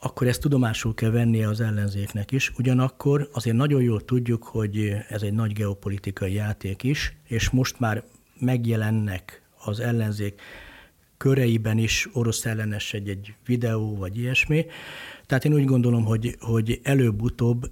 akkor 0.00 0.26
ezt 0.26 0.40
tudomásul 0.40 0.94
kell 0.94 1.10
vennie 1.10 1.48
az 1.48 1.60
ellenzéknek 1.60 2.32
is. 2.32 2.52
Ugyanakkor 2.58 3.28
azért 3.32 3.56
nagyon 3.56 3.82
jól 3.82 4.04
tudjuk, 4.04 4.44
hogy 4.44 4.96
ez 5.08 5.22
egy 5.22 5.32
nagy 5.32 5.52
geopolitikai 5.52 6.32
játék 6.32 6.82
is, 6.82 7.16
és 7.26 7.50
most 7.50 7.80
már 7.80 8.04
megjelennek 8.38 9.42
az 9.64 9.80
ellenzék 9.80 10.40
köreiben 11.16 11.78
is 11.78 12.08
orosz 12.12 12.44
ellenes 12.44 12.94
egy-egy 12.94 13.34
videó 13.46 13.96
vagy 13.96 14.18
ilyesmi. 14.18 14.66
Tehát 15.30 15.44
én 15.44 15.54
úgy 15.54 15.64
gondolom, 15.64 16.04
hogy, 16.04 16.36
hogy 16.40 16.80
előbb-utóbb 16.82 17.70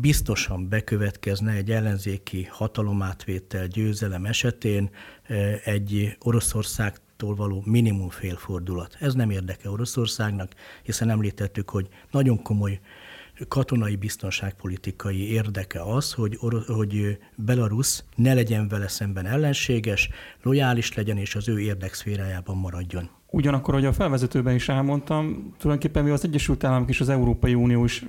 biztosan 0.00 0.68
bekövetkezne 0.68 1.52
egy 1.52 1.70
ellenzéki 1.70 2.48
hatalomátvétel 2.50 3.66
győzelem 3.66 4.24
esetén 4.24 4.90
eh, 5.22 5.60
egy 5.64 6.16
Oroszországtól 6.20 7.34
való 7.34 7.62
minimum 7.66 8.08
félfordulat. 8.08 8.96
Ez 9.00 9.14
nem 9.14 9.30
érdeke 9.30 9.70
Oroszországnak, 9.70 10.52
hiszen 10.82 11.10
említettük, 11.10 11.70
hogy 11.70 11.88
nagyon 12.10 12.42
komoly 12.42 12.80
katonai 13.48 13.96
biztonságpolitikai 13.96 15.30
érdeke 15.30 15.82
az, 15.82 16.12
hogy, 16.12 16.38
hogy 16.66 17.18
Belarus 17.36 18.04
ne 18.16 18.34
legyen 18.34 18.68
vele 18.68 18.88
szemben 18.88 19.26
ellenséges, 19.26 20.08
lojális 20.42 20.94
legyen 20.94 21.16
és 21.16 21.34
az 21.34 21.48
ő 21.48 21.60
érdekszférájában 21.60 22.56
maradjon. 22.56 23.15
Ugyanakkor, 23.30 23.74
hogy 23.74 23.84
a 23.84 23.92
felvezetőben 23.92 24.54
is 24.54 24.68
elmondtam, 24.68 25.54
tulajdonképpen 25.58 26.04
mi 26.04 26.10
az 26.10 26.24
Egyesült 26.24 26.64
Államok 26.64 26.88
és 26.88 27.00
az 27.00 27.08
Európai 27.08 27.54
Unió 27.54 27.84
is 27.84 28.04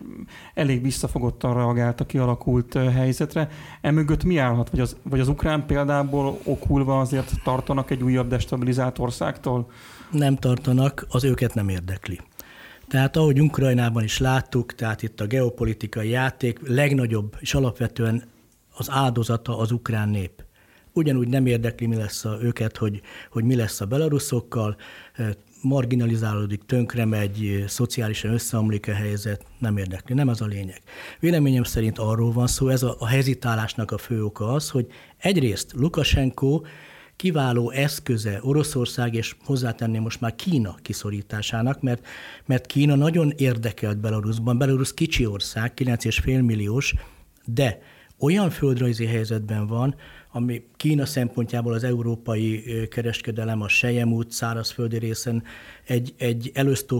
elég 0.54 0.82
visszafogottan 0.82 1.54
reagált 1.54 2.02
a 2.02 2.06
kialakult 2.06 2.74
helyzetre. 2.74 3.50
Emögött 3.82 4.24
mi 4.24 4.38
állhat? 4.38 4.70
Vagy 4.70 4.80
az, 4.80 4.98
vagy 5.04 5.20
az 5.20 5.28
ukrán 5.28 5.66
példából 5.66 6.40
okulva 6.44 7.00
azért 7.00 7.32
tartanak 7.44 7.92
egy 7.92 8.04
újabb 8.04 8.28
destabilizált 8.28 9.00
országtól? 9.00 9.72
Nem 10.12 10.36
tartanak, 10.36 11.06
az 11.10 11.24
őket 11.24 11.54
nem 11.54 11.70
érdekli. 11.70 12.20
Tehát 12.88 13.16
ahogy 13.16 13.42
Ukrajnában 13.42 14.04
is 14.04 14.18
láttuk, 14.18 14.76
tehát 14.76 15.04
itt 15.04 15.22
a 15.22 15.28
geopolitikai 15.28 16.10
játék 16.10 16.60
legnagyobb 16.68 17.36
és 17.40 17.54
alapvetően 17.54 18.24
az 18.74 18.90
áldozata 18.92 19.58
az 19.58 19.72
ukrán 19.72 20.10
nép. 20.10 20.47
Ugyanúgy 20.98 21.28
nem 21.28 21.46
érdekli, 21.46 21.86
mi 21.86 21.96
lesz 21.96 22.26
a, 22.26 22.38
őket, 22.42 22.78
hogy, 22.78 23.02
hogy 23.32 23.44
mi 23.44 23.56
lesz 23.56 23.82
a 23.82 23.86
belaruszokkal, 23.86 24.76
marginalizálódik, 25.62 26.62
tönkre 26.66 27.06
megy, 27.06 27.64
szociálisan 27.68 28.32
összeomlik 28.32 28.88
a 28.88 28.94
helyzet, 28.94 29.46
nem 29.60 29.78
érdekli, 29.78 30.16
nem 30.16 30.30
ez 30.30 30.42
a 30.42 30.46
lényeg. 30.46 30.82
Véleményem 31.20 31.64
szerint 31.64 31.98
arról 31.98 32.32
van 32.32 32.48
szó, 32.48 32.68
ez 32.68 32.84
a, 32.84 32.96
a 33.00 33.08
hezitálásnak 33.08 33.92
a 33.92 33.98
fő 33.98 34.24
oka 34.24 34.52
az, 34.52 34.70
hogy 34.70 34.88
egyrészt 35.18 35.74
Lukasenko 35.74 36.62
kiváló 37.16 37.70
eszköze 37.70 38.40
Oroszország, 38.42 39.14
és 39.14 39.36
hozzátenném 39.46 40.02
most 40.02 40.22
már 40.22 40.36
Kína 40.36 40.76
kiszorításának, 40.82 41.82
mert, 41.82 42.06
mert 42.46 42.66
Kína 42.66 42.96
nagyon 42.96 43.34
érdekelt 43.36 44.00
Belarusban. 44.00 44.58
Belarus 44.58 44.94
kicsi 44.94 45.26
ország, 45.26 45.74
9,5 45.76 46.46
milliós, 46.46 46.94
de 47.46 47.80
olyan 48.20 48.50
földrajzi 48.50 49.06
helyzetben 49.06 49.68
van, 49.68 49.96
ami 50.32 50.64
Kína 50.76 51.06
szempontjából 51.06 51.74
az 51.74 51.84
európai 51.84 52.64
kereskedelem, 52.88 53.62
a 53.62 53.68
Sejem 53.68 54.14
út 54.14 54.32
szárazföldi 54.32 54.98
részen 54.98 55.44
egy, 55.86 56.14
egy 56.18 56.52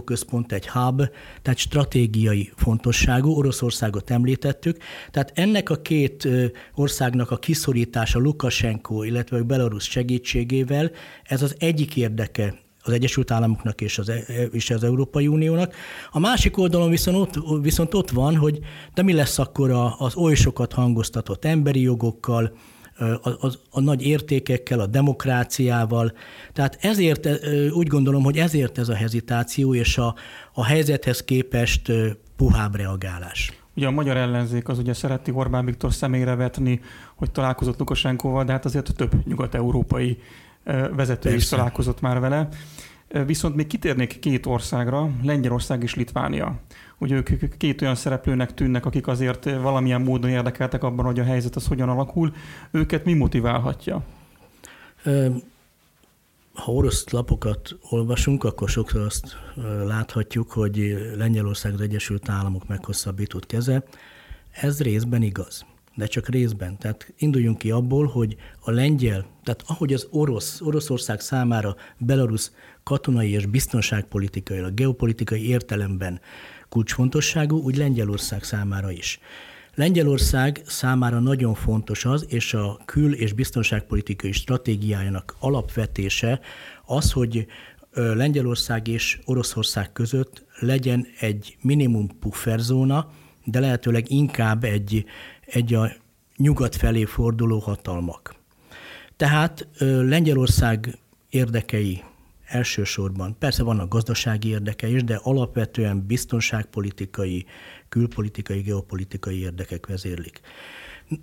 központ, 0.06 0.52
egy 0.52 0.68
hub, 0.68 1.02
tehát 1.42 1.60
stratégiai 1.60 2.52
fontosságú, 2.56 3.30
Oroszországot 3.32 4.10
említettük. 4.10 4.78
Tehát 5.12 5.32
ennek 5.36 5.70
a 5.70 5.82
két 5.82 6.28
országnak 6.76 7.32
a 7.32 7.38
kiszorítása 7.38 8.20
Lukashenko, 8.20 9.04
illetve 9.04 9.42
Belarus 9.42 9.84
segítségével, 9.84 10.92
ez 11.24 11.42
az 11.42 11.56
egyik 11.60 11.96
érdeke 11.96 12.67
az 12.88 12.94
Egyesült 12.94 13.32
Államoknak 13.32 13.82
és 13.82 13.98
az, 13.98 14.10
e, 14.10 14.16
és 14.52 14.70
az 14.70 14.84
Európai 14.84 15.28
Uniónak. 15.28 15.76
A 16.12 16.20
másik 16.20 16.58
oldalon 16.58 16.90
viszont 16.90 17.18
ott, 17.18 17.62
viszont 17.62 17.94
ott 17.94 18.10
van, 18.10 18.36
hogy 18.36 18.60
de 18.94 19.02
mi 19.02 19.14
lesz 19.14 19.40
akkor 19.40 19.72
az 19.98 20.16
oly 20.16 20.36
sokat 20.36 20.74
hangoztatott 20.74 21.46
emberi 21.46 21.82
jogokkal, 21.82 22.52
a, 23.00 23.30
a, 23.30 23.52
a 23.70 23.82
nagy 23.82 24.06
értékekkel, 24.06 24.80
a 24.80 24.86
demokráciával. 24.86 26.14
Tehát 26.54 26.78
ezért 26.82 27.30
úgy 27.72 27.88
gondolom, 27.88 28.24
hogy 28.24 28.38
ezért 28.38 28.78
ez 28.78 28.90
a 28.90 28.96
hezitáció 28.96 29.76
és 29.76 29.98
a, 29.98 30.16
a 30.54 30.66
helyzethez 30.66 31.24
képest 31.24 31.92
puhább 32.36 32.76
reagálás. 32.76 33.52
Ugye 33.76 33.88
a 33.88 33.92
magyar 33.92 34.18
ellenzék 34.18 34.68
az 34.68 34.78
ugye 34.78 34.94
szereti 34.94 35.32
Orbán 35.32 35.66
Viktor 35.66 35.94
személyre 35.94 36.36
vetni, 36.36 36.82
hogy 37.16 37.32
találkozott 37.32 37.80
Lukasenkoval, 37.80 38.44
de 38.44 38.52
hát 38.52 38.66
azért 38.66 38.96
több 38.96 39.12
nyugat-európai 39.26 40.18
vezető 40.96 41.30
Persze. 41.30 41.36
is 41.36 41.48
találkozott 41.48 42.02
már 42.02 42.20
vele. 42.20 42.48
Viszont 43.26 43.56
még 43.56 43.68
kitérnék 43.68 44.20
két 44.20 44.46
országra, 44.46 45.10
Lengyelország 45.24 45.84
és 45.84 45.96
Litvánia. 45.96 46.60
Ugye 46.98 47.16
ők 47.16 47.58
két 47.58 47.82
olyan 47.82 47.96
szereplőnek 47.96 48.54
tűnnek, 48.54 48.86
akik 48.86 49.08
azért 49.08 49.44
valamilyen 49.44 50.02
módon 50.02 50.30
érdekeltek 50.30 50.84
abban, 50.84 51.06
hogy 51.06 51.20
a 51.20 51.24
helyzet 51.24 51.56
az 51.56 51.68
hogyan 51.68 51.90
alakul. 51.90 52.34
Őket 52.72 53.06
mi 53.06 53.14
motiválhatja? 53.14 54.04
ha 56.54 56.72
orosz 56.72 57.10
lapokat 57.10 57.76
olvasunk, 57.90 58.44
akkor 58.44 58.70
sokszor 58.70 59.02
azt 59.02 59.38
láthatjuk, 59.86 60.52
hogy 60.52 60.98
Lengyelország 61.16 61.74
az 61.74 61.82
Egyesült 61.82 62.30
Államok 62.30 62.68
meghosszabbított 62.68 63.46
keze. 63.46 63.84
Ez 64.52 64.82
részben 64.82 65.22
igaz, 65.22 65.66
de 65.98 66.06
csak 66.06 66.30
részben. 66.30 66.78
Tehát 66.78 67.14
induljunk 67.18 67.58
ki 67.58 67.72
abból, 67.72 68.06
hogy 68.06 68.36
a 68.60 68.72
lengyel, 68.72 69.26
tehát 69.44 69.64
ahogy 69.68 69.94
az 69.94 70.08
orosz, 70.12 70.62
Oroszország 70.62 71.20
számára 71.20 71.76
Belarus 71.98 72.52
katonai 72.84 73.32
és 73.32 73.46
biztonságpolitikai, 73.46 74.58
a 74.58 74.70
geopolitikai 74.70 75.48
értelemben 75.48 76.22
kulcsfontosságú, 76.70 77.58
úgy 77.58 77.78
Lengyelország 77.78 78.44
számára 78.44 78.92
is. 78.92 79.20
Lengyelország 79.76 80.62
számára 80.66 81.20
nagyon 81.20 81.54
fontos 81.54 82.06
az, 82.06 82.26
és 82.30 82.54
a 82.54 82.80
kül- 82.86 83.18
és 83.18 83.34
biztonságpolitikai 83.34 84.32
stratégiájának 84.32 85.36
alapvetése 85.40 86.40
az, 86.86 87.12
hogy 87.12 87.48
Lengyelország 87.94 88.88
és 88.88 89.20
Oroszország 89.26 89.92
között 89.92 90.46
legyen 90.60 91.08
egy 91.20 91.58
minimum 91.62 92.20
pufferzóna, 92.20 93.12
de 93.44 93.60
lehetőleg 93.60 94.12
inkább 94.12 94.64
egy, 94.64 95.06
egy 95.48 95.74
a 95.74 95.92
nyugat 96.38 96.76
felé 96.76 97.04
forduló 97.04 97.60
hatalmak. 97.60 98.36
Tehát 99.16 99.68
Lengyelország 99.80 100.98
érdekei 101.30 102.04
elsősorban. 102.46 103.36
Persze 103.40 103.64
vannak 103.64 103.90
gazdasági 103.90 104.50
érdekei 104.50 104.94
is, 104.94 105.04
de 105.04 105.20
alapvetően 105.24 106.06
biztonságpolitikai, 106.06 107.46
külpolitikai, 107.90 108.62
geopolitikai 108.62 109.40
érdekek 109.40 109.86
vezérlik. 109.86 110.42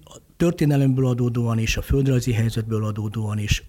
A 0.04 0.16
történelemből 0.36 1.06
adódóan 1.06 1.58
is, 1.58 1.76
a 1.76 1.82
földrajzi 1.82 2.32
helyzetből 2.32 2.84
adódóan 2.84 3.38
is, 3.38 3.62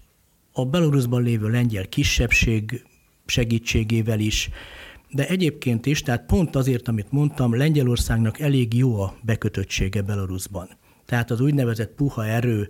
a 0.52 0.64
Belarusban 0.64 1.22
lévő 1.22 1.48
lengyel 1.48 1.88
kisebbség 1.88 2.84
segítségével 3.26 4.20
is, 4.20 4.50
de 5.10 5.28
egyébként 5.28 5.86
is, 5.86 6.02
tehát 6.02 6.26
pont 6.26 6.56
azért, 6.56 6.88
amit 6.88 7.12
mondtam, 7.12 7.56
Lengyelországnak 7.56 8.40
elég 8.40 8.74
jó 8.74 9.00
a 9.00 9.16
bekötöttsége 9.22 10.02
Belarusban. 10.02 10.68
Tehát 11.04 11.30
az 11.30 11.40
úgynevezett 11.40 11.94
puha 11.94 12.26
erő 12.26 12.68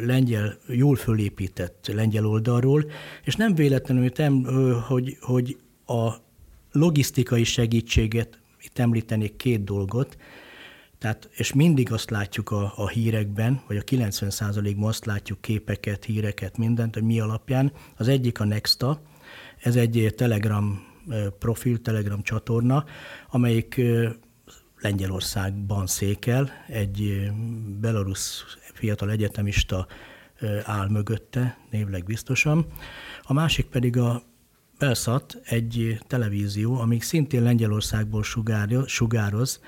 lengyel, 0.00 0.56
jól 0.68 0.96
fölépített 0.96 1.90
lengyel 1.94 2.26
oldalról, 2.26 2.90
és 3.24 3.36
nem 3.36 3.54
véletlenül, 3.54 4.10
hogy, 4.74 5.16
hogy 5.20 5.56
a 5.86 6.12
logisztikai 6.72 7.44
segítséget, 7.44 8.38
itt 8.60 8.78
említenék 8.78 9.36
két 9.36 9.64
dolgot, 9.64 10.16
tehát, 10.98 11.28
és 11.32 11.52
mindig 11.52 11.92
azt 11.92 12.10
látjuk 12.10 12.50
a, 12.50 12.72
a 12.76 12.88
hírekben, 12.88 13.62
vagy 13.66 13.76
a 13.76 13.82
90%-ban 13.82 14.88
azt 14.88 15.04
látjuk 15.04 15.40
képeket, 15.40 16.04
híreket, 16.04 16.58
mindent, 16.58 16.94
hogy 16.94 17.02
mi 17.02 17.20
alapján. 17.20 17.72
Az 17.96 18.08
egyik 18.08 18.40
a 18.40 18.44
Nexta, 18.44 19.02
ez 19.58 19.76
egy 19.76 20.12
Telegram 20.16 20.91
profil, 21.38 21.80
Telegram 21.80 22.22
csatorna, 22.22 22.84
amelyik 23.30 23.80
Lengyelországban 24.80 25.86
székel, 25.86 26.50
egy 26.66 27.30
belarusz 27.80 28.44
fiatal 28.72 29.10
egyetemista 29.10 29.86
áll 30.64 30.88
mögötte, 30.88 31.58
névleg 31.70 32.04
biztosan. 32.04 32.66
A 33.22 33.32
másik 33.32 33.66
pedig 33.66 33.96
a 33.96 34.22
Belszat, 34.78 35.40
egy 35.44 35.98
televízió, 36.06 36.80
ami 36.80 37.00
szintén 37.00 37.42
Lengyelországból 37.42 38.22
sugároz. 38.86 39.60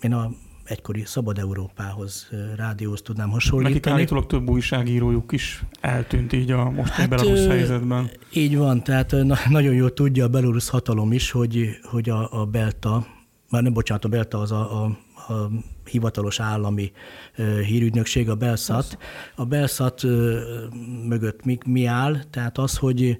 Én 0.00 0.12
a 0.12 0.30
egykori 0.64 1.02
Szabad 1.04 1.38
Európához, 1.38 2.28
rádióhoz 2.56 3.02
tudnám 3.02 3.30
hasonlítani. 3.30 3.74
Nekik 3.74 3.92
állítólag 3.92 4.26
több 4.26 4.48
újságírójuk 4.48 5.32
is 5.32 5.64
eltűnt 5.80 6.32
így 6.32 6.50
a 6.50 6.70
mostani 6.70 7.00
hát, 7.00 7.08
belarusz 7.08 7.46
helyzetben. 7.46 8.10
Így 8.32 8.56
van, 8.56 8.82
tehát 8.82 9.10
na, 9.10 9.36
nagyon 9.48 9.74
jól 9.74 9.92
tudja 9.92 10.24
a 10.24 10.28
belorusz 10.28 10.68
hatalom 10.68 11.12
is, 11.12 11.30
hogy, 11.30 11.78
hogy 11.82 12.08
a, 12.08 12.40
a 12.40 12.44
Belta, 12.44 13.06
már 13.50 13.62
nem 13.62 13.72
bocsánat, 13.72 14.04
a 14.04 14.08
Belta 14.08 14.38
az 14.38 14.52
a, 14.52 14.84
a, 14.84 14.98
a 15.32 15.50
hivatalos 15.90 16.40
állami 16.40 16.92
hírügynökség, 17.66 18.28
a 18.28 18.34
Belszat. 18.34 18.98
A 19.34 19.44
Belszat 19.44 20.02
mögött 21.08 21.44
mi, 21.44 21.58
mi 21.66 21.86
áll? 21.86 22.16
Tehát 22.30 22.58
az, 22.58 22.76
hogy 22.76 23.18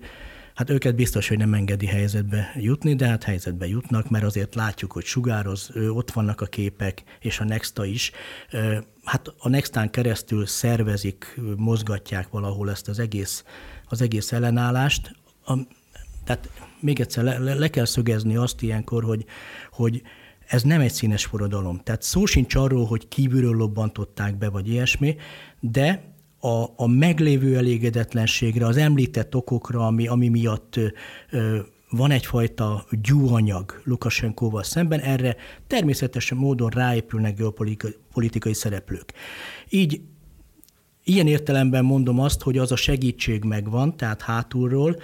Hát 0.54 0.70
őket 0.70 0.94
biztos, 0.94 1.28
hogy 1.28 1.38
nem 1.38 1.54
engedi 1.54 1.86
helyzetbe 1.86 2.52
jutni, 2.56 2.94
de 2.94 3.06
hát 3.06 3.24
helyzetbe 3.24 3.66
jutnak, 3.66 4.10
mert 4.10 4.24
azért 4.24 4.54
látjuk, 4.54 4.92
hogy 4.92 5.04
sugároz, 5.04 5.70
ott 5.88 6.10
vannak 6.10 6.40
a 6.40 6.46
képek, 6.46 7.02
és 7.20 7.40
a 7.40 7.44
Nexta 7.44 7.84
is. 7.84 8.12
Hát 9.04 9.34
a 9.38 9.48
Nextán 9.48 9.90
keresztül 9.90 10.46
szervezik, 10.46 11.40
mozgatják 11.56 12.28
valahol 12.28 12.70
ezt 12.70 12.88
az 12.88 12.98
egész, 12.98 13.44
az 13.88 14.00
egész 14.00 14.32
ellenállást. 14.32 15.16
A, 15.44 15.58
tehát 16.24 16.50
még 16.80 17.00
egyszer 17.00 17.24
le, 17.24 17.54
le, 17.54 17.68
kell 17.68 17.84
szögezni 17.84 18.36
azt 18.36 18.62
ilyenkor, 18.62 19.04
hogy, 19.04 19.24
hogy 19.70 20.02
ez 20.46 20.62
nem 20.62 20.80
egy 20.80 20.92
színes 20.92 21.24
forradalom. 21.24 21.80
Tehát 21.82 22.02
szó 22.02 22.24
sincs 22.24 22.54
arról, 22.54 22.86
hogy 22.86 23.08
kívülről 23.08 23.56
lobbantották 23.56 24.38
be, 24.38 24.48
vagy 24.48 24.68
ilyesmi, 24.68 25.16
de 25.60 26.13
a, 26.44 26.72
a 26.76 26.86
meglévő 26.86 27.56
elégedetlenségre, 27.56 28.66
az 28.66 28.76
említett 28.76 29.34
okokra, 29.34 29.86
ami, 29.86 30.06
ami 30.06 30.28
miatt 30.28 30.80
ö, 31.30 31.58
van 31.90 32.10
egyfajta 32.10 32.84
gyúanyag 33.02 33.80
Lukasenkóval 33.84 34.62
szemben, 34.62 35.00
erre 35.00 35.36
természetesen 35.66 36.38
módon 36.38 36.68
ráépülnek 36.68 37.36
geopolitikai 37.36 38.54
szereplők. 38.54 39.12
Így 39.68 40.00
Ilyen 41.06 41.26
értelemben 41.26 41.84
mondom 41.84 42.20
azt, 42.20 42.42
hogy 42.42 42.58
az 42.58 42.72
a 42.72 42.76
segítség 42.76 43.44
megvan, 43.44 43.96
tehát 43.96 44.22
hátulról, 44.22 44.96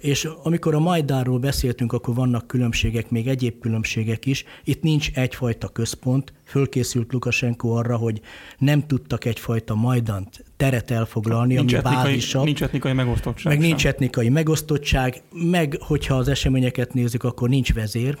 és 0.00 0.28
amikor 0.42 0.74
a 0.74 0.78
Majdánról 0.78 1.38
beszéltünk, 1.38 1.92
akkor 1.92 2.14
vannak 2.14 2.46
különbségek, 2.46 3.10
még 3.10 3.28
egyéb 3.28 3.60
különbségek 3.60 4.26
is. 4.26 4.44
Itt 4.64 4.82
nincs 4.82 5.10
egyfajta 5.14 5.68
központ, 5.68 6.32
fölkészült 6.44 7.12
Lukasenko 7.12 7.68
arra, 7.68 7.96
hogy 7.96 8.20
nem 8.58 8.86
tudtak 8.86 9.24
egyfajta 9.24 9.74
Majdant 9.74 10.44
teret 10.56 10.90
elfoglalni, 10.90 11.54
nincs 11.54 11.74
ami 11.74 11.84
etnikai, 11.84 12.04
bázisabb. 12.04 12.44
Nincs 12.44 12.62
etnikai 12.62 12.92
megosztottság. 12.92 13.52
Meg 13.52 13.60
sem. 13.60 13.68
nincs 13.68 13.86
etnikai 13.86 14.28
megosztottság, 14.28 15.22
meg 15.32 15.76
hogyha 15.80 16.14
az 16.14 16.28
eseményeket 16.28 16.94
nézzük, 16.94 17.24
akkor 17.24 17.48
nincs 17.48 17.74
vezér, 17.74 18.18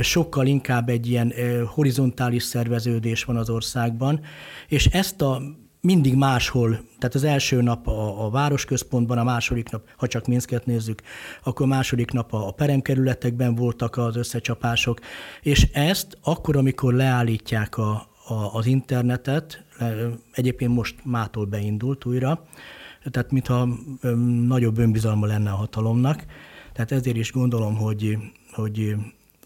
sokkal 0.00 0.46
inkább 0.46 0.88
egy 0.88 1.08
ilyen 1.08 1.32
horizontális 1.66 2.42
szerveződés 2.42 3.24
van 3.24 3.36
az 3.36 3.50
országban, 3.50 4.20
és 4.68 4.86
ezt 4.86 5.22
a 5.22 5.42
mindig 5.84 6.14
máshol, 6.14 6.70
tehát 6.98 7.14
az 7.14 7.24
első 7.24 7.62
nap 7.62 7.88
a, 7.88 8.24
a 8.24 8.30
városközpontban, 8.30 9.18
a 9.18 9.24
második 9.24 9.70
nap, 9.70 9.82
ha 9.96 10.06
csak 10.06 10.26
Minsket 10.26 10.66
nézzük, 10.66 11.02
akkor 11.42 11.66
második 11.66 12.10
nap 12.10 12.32
a, 12.32 12.48
a 12.48 12.50
peremkerületekben 12.50 13.54
voltak 13.54 13.96
az 13.96 14.16
összecsapások, 14.16 15.00
és 15.42 15.68
ezt 15.72 16.18
akkor, 16.22 16.56
amikor 16.56 16.94
leállítják 16.94 17.78
a, 17.78 18.08
a, 18.26 18.34
az 18.52 18.66
internetet, 18.66 19.64
egyébként 20.32 20.74
most 20.74 20.94
mától 21.04 21.44
beindult 21.44 22.04
újra, 22.04 22.46
tehát 23.10 23.30
mintha 23.30 23.68
nagyobb 24.46 24.78
önbizalma 24.78 25.26
lenne 25.26 25.50
a 25.50 25.56
hatalomnak, 25.56 26.24
tehát 26.72 26.92
ezért 26.92 27.16
is 27.16 27.32
gondolom, 27.32 27.76
hogy, 27.76 28.18
hogy 28.52 28.94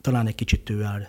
talán 0.01 0.27
egy 0.27 0.35
kicsit 0.35 0.71
ő 0.71 0.83
áll 0.83 1.07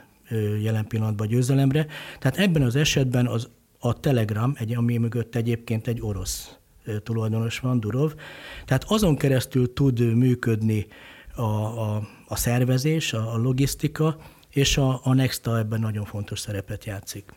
jelen 0.62 0.88
pillanatban 0.88 1.28
győzelemre. 1.28 1.86
Tehát 2.20 2.38
ebben 2.38 2.62
az 2.62 2.76
esetben 2.76 3.28
az 3.28 3.50
a 3.80 4.00
Telegram, 4.00 4.54
egy, 4.58 4.76
ami 4.76 4.98
mögött 4.98 5.36
egyébként 5.36 5.88
egy 5.88 6.02
orosz 6.02 6.58
tulajdonos 7.04 7.60
van, 7.60 7.80
Durov. 7.80 8.14
Tehát 8.66 8.86
azon 8.88 9.16
keresztül 9.16 9.74
tud 9.74 10.16
működni 10.16 10.88
a, 11.36 11.42
a, 11.42 12.08
a 12.28 12.36
szervezés, 12.36 13.14
a, 13.14 13.34
a 13.34 13.38
logisztika, 13.38 14.18
és 14.50 14.78
a, 14.78 15.00
a 15.04 15.14
Nexta 15.14 15.58
ebben 15.58 15.80
nagyon 15.80 16.06
fontos 16.06 16.40
szerepet 16.40 16.86
játszik. 16.86 17.34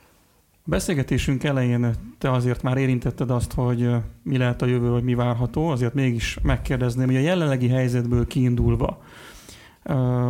Beszélgetésünk 0.65 1.45
elején 1.45 1.95
te 2.19 2.31
azért 2.31 2.63
már 2.63 2.77
érintetted 2.77 3.31
azt, 3.31 3.53
hogy 3.53 3.91
mi 4.23 4.37
lehet 4.37 4.63
a 4.63 4.67
jövő, 4.67 4.89
hogy 4.89 5.03
mi 5.03 5.15
várható, 5.15 5.69
azért 5.69 5.95
mégis 5.95 6.39
megkérdezném, 6.43 7.07
hogy 7.07 7.17
a 7.17 7.21
jelenlegi 7.21 7.69
helyzetből 7.69 8.27
kiindulva, 8.27 9.03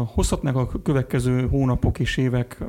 hozhatnak 0.06 0.56
a 0.56 0.82
következő 0.82 1.48
hónapok 1.48 1.98
és 1.98 2.16
évek 2.16 2.64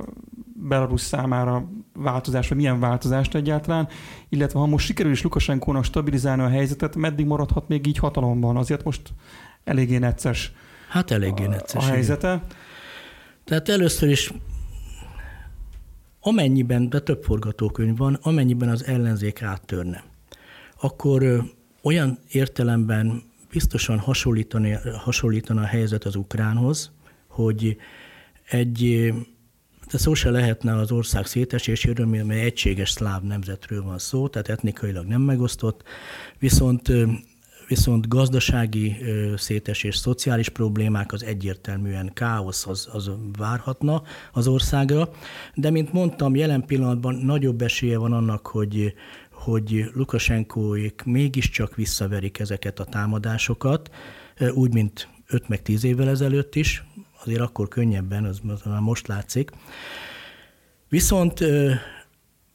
Belarus 0.67 1.01
számára 1.01 1.69
változás, 1.93 2.47
vagy 2.47 2.57
milyen 2.57 2.79
változást 2.79 3.35
egyáltalán, 3.35 3.87
illetve 4.29 4.59
ha 4.59 4.65
most 4.65 4.85
sikerül 4.85 5.11
is 5.11 5.21
Lukasenkónak 5.21 5.83
stabilizálni 5.83 6.41
a 6.41 6.49
helyzetet, 6.49 6.95
meddig 6.95 7.25
maradhat 7.25 7.67
még 7.67 7.87
így 7.87 7.97
hatalomban? 7.97 8.57
Azért 8.57 8.83
most 8.83 9.01
eléggé 9.63 9.97
necces 9.97 10.53
Hát 10.93 11.11
eléggé 11.11 11.45
necces. 11.45 11.83
A, 11.83 11.87
a 11.87 11.91
helyzete. 11.91 12.43
Tehát 13.43 13.69
először 13.69 14.09
is 14.09 14.33
amennyiben, 16.19 16.89
de 16.89 16.99
több 16.99 17.23
forgatókönyv 17.23 17.97
van, 17.97 18.19
amennyiben 18.21 18.69
az 18.69 18.85
ellenzék 18.85 19.41
áttörne, 19.41 20.03
akkor 20.81 21.43
olyan 21.81 22.19
értelemben 22.31 23.23
biztosan 23.49 23.99
hasonlítani, 23.99 24.77
hasonlítana 24.97 25.61
a 25.61 25.65
helyzet 25.65 26.03
az 26.03 26.15
ukránhoz, 26.15 26.91
hogy 27.27 27.77
egy 28.49 29.13
de 29.93 29.99
szó 29.99 30.13
se 30.13 30.29
lehetne 30.29 30.75
az 30.75 30.91
ország 30.91 31.25
széteséséről, 31.25 32.05
mert 32.05 32.29
egységes 32.29 32.89
szláv 32.89 33.21
nemzetről 33.21 33.83
van 33.83 33.99
szó, 33.99 34.27
tehát 34.27 34.49
etnikailag 34.49 35.05
nem 35.05 35.21
megosztott, 35.21 35.83
viszont, 36.39 36.91
viszont 37.67 38.07
gazdasági 38.07 38.95
szétesés, 39.37 39.95
szociális 39.95 40.49
problémák 40.49 41.13
az 41.13 41.23
egyértelműen 41.23 42.11
káosz 42.13 42.67
az, 42.67 42.89
az 42.91 43.11
várhatna 43.37 44.03
az 44.31 44.47
országra, 44.47 45.09
de 45.53 45.69
mint 45.69 45.93
mondtam, 45.93 46.35
jelen 46.35 46.65
pillanatban 46.65 47.15
nagyobb 47.15 47.61
esélye 47.61 47.97
van 47.97 48.13
annak, 48.13 48.47
hogy 48.47 48.93
hogy 49.31 49.85
Lukasenkóik 49.93 51.01
mégiscsak 51.05 51.75
visszaverik 51.75 52.39
ezeket 52.39 52.79
a 52.79 52.85
támadásokat, 52.85 53.89
úgy, 54.53 54.73
mint 54.73 55.07
5 55.27 55.47
meg 55.47 55.61
10 55.61 55.83
évvel 55.83 56.09
ezelőtt 56.09 56.55
is, 56.55 56.83
azért 57.25 57.41
akkor 57.41 57.67
könnyebben, 57.67 58.25
az, 58.25 58.39
már 58.65 58.79
most 58.79 59.07
látszik. 59.07 59.51
Viszont 60.89 61.39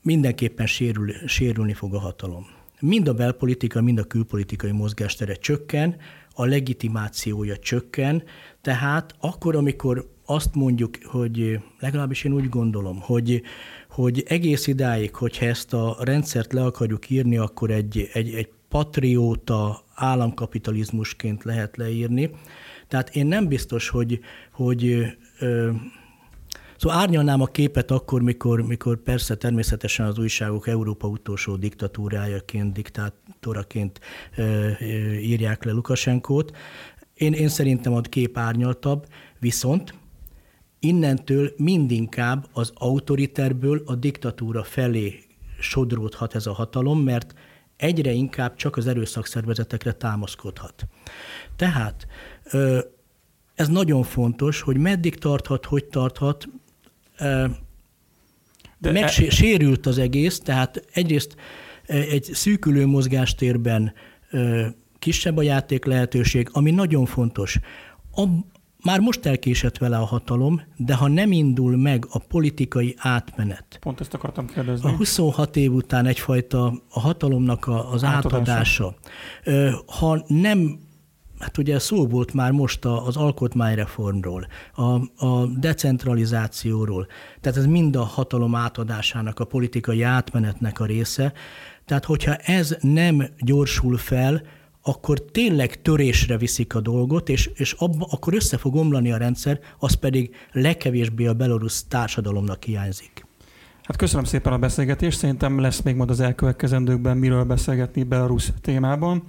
mindenképpen 0.02 0.66
sérül, 0.66 1.12
sérülni 1.26 1.72
fog 1.72 1.94
a 1.94 1.98
hatalom. 1.98 2.46
Mind 2.81 3.09
a 3.09 3.14
belpolitika, 3.14 3.81
mind 3.81 3.98
a 3.98 4.04
külpolitikai 4.04 4.70
mozgástere 4.70 5.35
csökken, 5.35 5.96
a 6.35 6.44
legitimációja 6.44 7.57
csökken, 7.57 8.22
tehát 8.61 9.14
akkor, 9.20 9.57
amikor 9.57 10.11
azt 10.24 10.54
mondjuk, 10.54 10.96
hogy 11.02 11.61
legalábbis 11.81 12.24
én 12.24 12.33
úgy 12.33 12.48
gondolom, 12.48 13.00
hogy, 13.00 13.42
hogy 13.90 14.24
egész 14.26 14.66
idáig, 14.66 15.14
hogyha 15.14 15.46
ezt 15.46 15.72
a 15.72 15.96
rendszert 16.00 16.52
le 16.52 16.64
akarjuk 16.64 17.11
írni, 17.11 17.37
akkor 17.37 17.70
egy, 17.70 18.09
egy, 18.12 18.35
egy 18.35 18.48
patrióta 18.68 19.85
államkapitalizmusként 19.94 21.44
lehet 21.44 21.76
leírni. 21.76 22.31
Tehát 22.88 23.16
én 23.16 23.26
nem 23.26 23.48
biztos, 23.48 23.88
hogy, 23.88 24.20
hogy 24.59 25.16
ö, 25.38 25.71
Szóval 26.77 26.99
árnyalnám 26.99 27.40
a 27.40 27.47
képet 27.47 27.90
akkor, 27.90 28.23
mikor, 28.23 28.62
mikor 28.62 29.03
persze 29.03 29.37
természetesen 29.37 30.07
az 30.07 30.18
újságok 30.18 30.66
Európa 30.66 31.09
utolsó 31.09 31.57
diktatúrájaként, 31.57 32.73
diktátoraként 32.73 34.01
ö, 34.37 34.42
ö, 34.42 34.85
írják 35.12 35.64
le 35.64 35.73
Lukasenkót. 35.73 36.57
Én, 37.14 37.33
én 37.33 37.49
szerintem 37.49 37.92
a 37.92 38.01
kép 38.01 38.38
árnyaltabb, 38.38 39.07
viszont 39.38 39.94
innentől 40.79 41.53
mindinkább 41.57 42.47
az 42.53 42.73
autoriterből 42.75 43.83
a 43.87 43.94
diktatúra 43.94 44.62
felé 44.64 45.21
sodródhat 45.61 46.35
ez 46.35 46.47
a 46.47 46.53
hatalom, 46.53 47.01
mert 47.01 47.35
egyre 47.77 48.11
inkább 48.11 48.57
csak 48.57 48.77
az 48.77 48.87
erőszakszervezetekre 48.87 49.92
támaszkodhat. 49.92 50.87
Tehát 51.57 52.07
ez 53.59 53.68
nagyon 53.68 54.03
fontos, 54.03 54.61
hogy 54.61 54.77
meddig 54.77 55.14
tarthat, 55.14 55.64
hogy 55.64 55.85
tarthat, 55.85 56.49
de 58.79 58.92
megsérült 58.92 59.87
e- 59.87 59.90
az 59.90 59.99
egész, 59.99 60.38
tehát 60.38 60.85
egyrészt 60.92 61.37
egy 61.87 62.25
szűkülő 62.33 62.87
mozgástérben 62.87 63.92
kisebb 64.99 65.37
a 65.37 65.42
játék 65.42 65.85
lehetőség, 65.85 66.49
ami 66.53 66.71
nagyon 66.71 67.07
fontos. 67.07 67.59
Már 68.85 69.01
most 69.01 69.27
elkésett 69.27 69.79
vele 69.79 69.97
a 69.97 70.05
hatalom, 70.05 70.62
de 70.77 70.94
ha 70.94 71.09
nem 71.09 71.33
indul 71.33 71.77
meg 71.77 72.07
a 72.11 72.18
politikai 72.18 72.94
átmenet. 72.99 73.79
Pont 73.81 74.01
ezt 74.01 74.14
akartam 74.14 74.47
kérdezni. 74.47 74.88
A 74.88 74.97
26 74.97 75.57
év 75.57 75.73
után 75.73 76.07
egyfajta 76.07 76.83
a 76.90 77.01
hatalomnak 77.01 77.66
a, 77.66 77.92
az 77.92 78.05
átadása. 78.05 78.94
átadása. 79.44 79.85
Ha 79.87 80.25
nem 80.27 80.88
Hát 81.38 81.59
ugye 81.59 81.79
szó 81.79 82.07
volt 82.07 82.33
már 82.33 82.51
most 82.53 82.85
az 82.85 83.16
alkotmányreformról, 83.16 84.46
a, 84.74 84.83
a 85.27 85.46
decentralizációról, 85.46 87.07
tehát 87.40 87.59
ez 87.59 87.66
mind 87.66 87.96
a 87.96 88.03
hatalom 88.03 88.55
átadásának, 88.55 89.40
a 89.40 89.44
politikai 89.44 90.03
átmenetnek 90.03 90.81
a 90.81 90.85
része. 90.85 91.33
Tehát 91.85 92.05
hogyha 92.05 92.35
ez 92.35 92.77
nem 92.81 93.27
gyorsul 93.38 93.96
fel, 93.96 94.42
akkor 94.83 95.20
tényleg 95.20 95.83
törésre 95.83 96.37
viszik 96.37 96.74
a 96.74 96.81
dolgot, 96.81 97.29
és, 97.29 97.51
és 97.55 97.72
abba, 97.72 98.07
akkor 98.11 98.35
össze 98.35 98.57
fog 98.57 98.74
omlani 98.74 99.12
a 99.12 99.16
rendszer, 99.16 99.61
az 99.79 99.94
pedig 99.94 100.35
legkevésbé 100.53 101.27
a 101.27 101.35
belorusz 101.35 101.85
társadalomnak 101.88 102.62
hiányzik. 102.62 103.27
Hát 103.83 103.96
köszönöm 103.96 104.24
szépen 104.24 104.53
a 104.53 104.59
beszélgetést, 104.59 105.18
szerintem 105.18 105.61
lesz 105.61 105.81
még 105.81 105.94
majd 105.94 106.11
az 106.11 106.20
elkövetkezendőkben 106.20 107.16
miről 107.16 107.44
beszélgetni 107.44 108.03
Belarus 108.03 108.53
témában. 108.61 109.22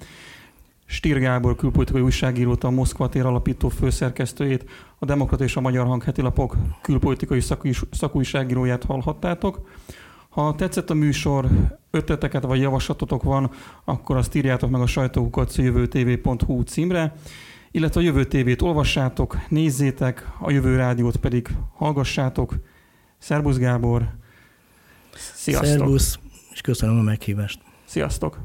Stír 0.91 1.19
Gábor 1.19 1.56
külpolitikai 1.56 2.02
újságírót, 2.02 2.63
a 2.63 2.69
Moszkva 2.69 3.10
tér 3.10 3.25
alapító 3.25 3.69
főszerkesztőjét, 3.69 4.69
a 4.99 5.06
Demokrata 5.06 5.43
és 5.43 5.56
a 5.56 5.62
Magyar 5.62 5.86
Hang 5.86 6.04
lapok 6.15 6.56
külpolitikai 6.82 7.41
szakújságíróját 7.91 8.84
hallhattátok. 8.84 9.69
Ha 10.30 10.56
tetszett 10.56 10.89
a 10.89 10.93
műsor, 10.93 11.47
ötleteket 11.91 12.43
vagy 12.43 12.60
javaslatotok 12.60 13.23
van, 13.23 13.52
akkor 13.84 14.17
azt 14.17 14.36
írjátok 14.36 14.69
meg 14.69 14.82
a 14.82 14.88
sajtókukat 14.88 15.56
jövőtv.hu 15.56 16.62
címre, 16.62 17.13
illetve 17.71 17.99
a 17.99 18.04
Jövő 18.04 18.25
TV-t 18.25 18.62
olvassátok, 18.62 19.38
nézzétek, 19.49 20.32
a 20.39 20.52
Jövő 20.52 20.75
Rádiót 20.75 21.15
pedig 21.15 21.49
hallgassátok. 21.73 22.54
Szerbusz 23.17 23.58
Gábor! 23.58 24.10
Sziasztok! 25.13 25.67
Szerbusz, 25.67 26.19
és 26.54 26.62
köszönöm 26.62 26.99
a 26.99 27.02
meghívást! 27.02 27.60
Sziasztok! 27.86 28.39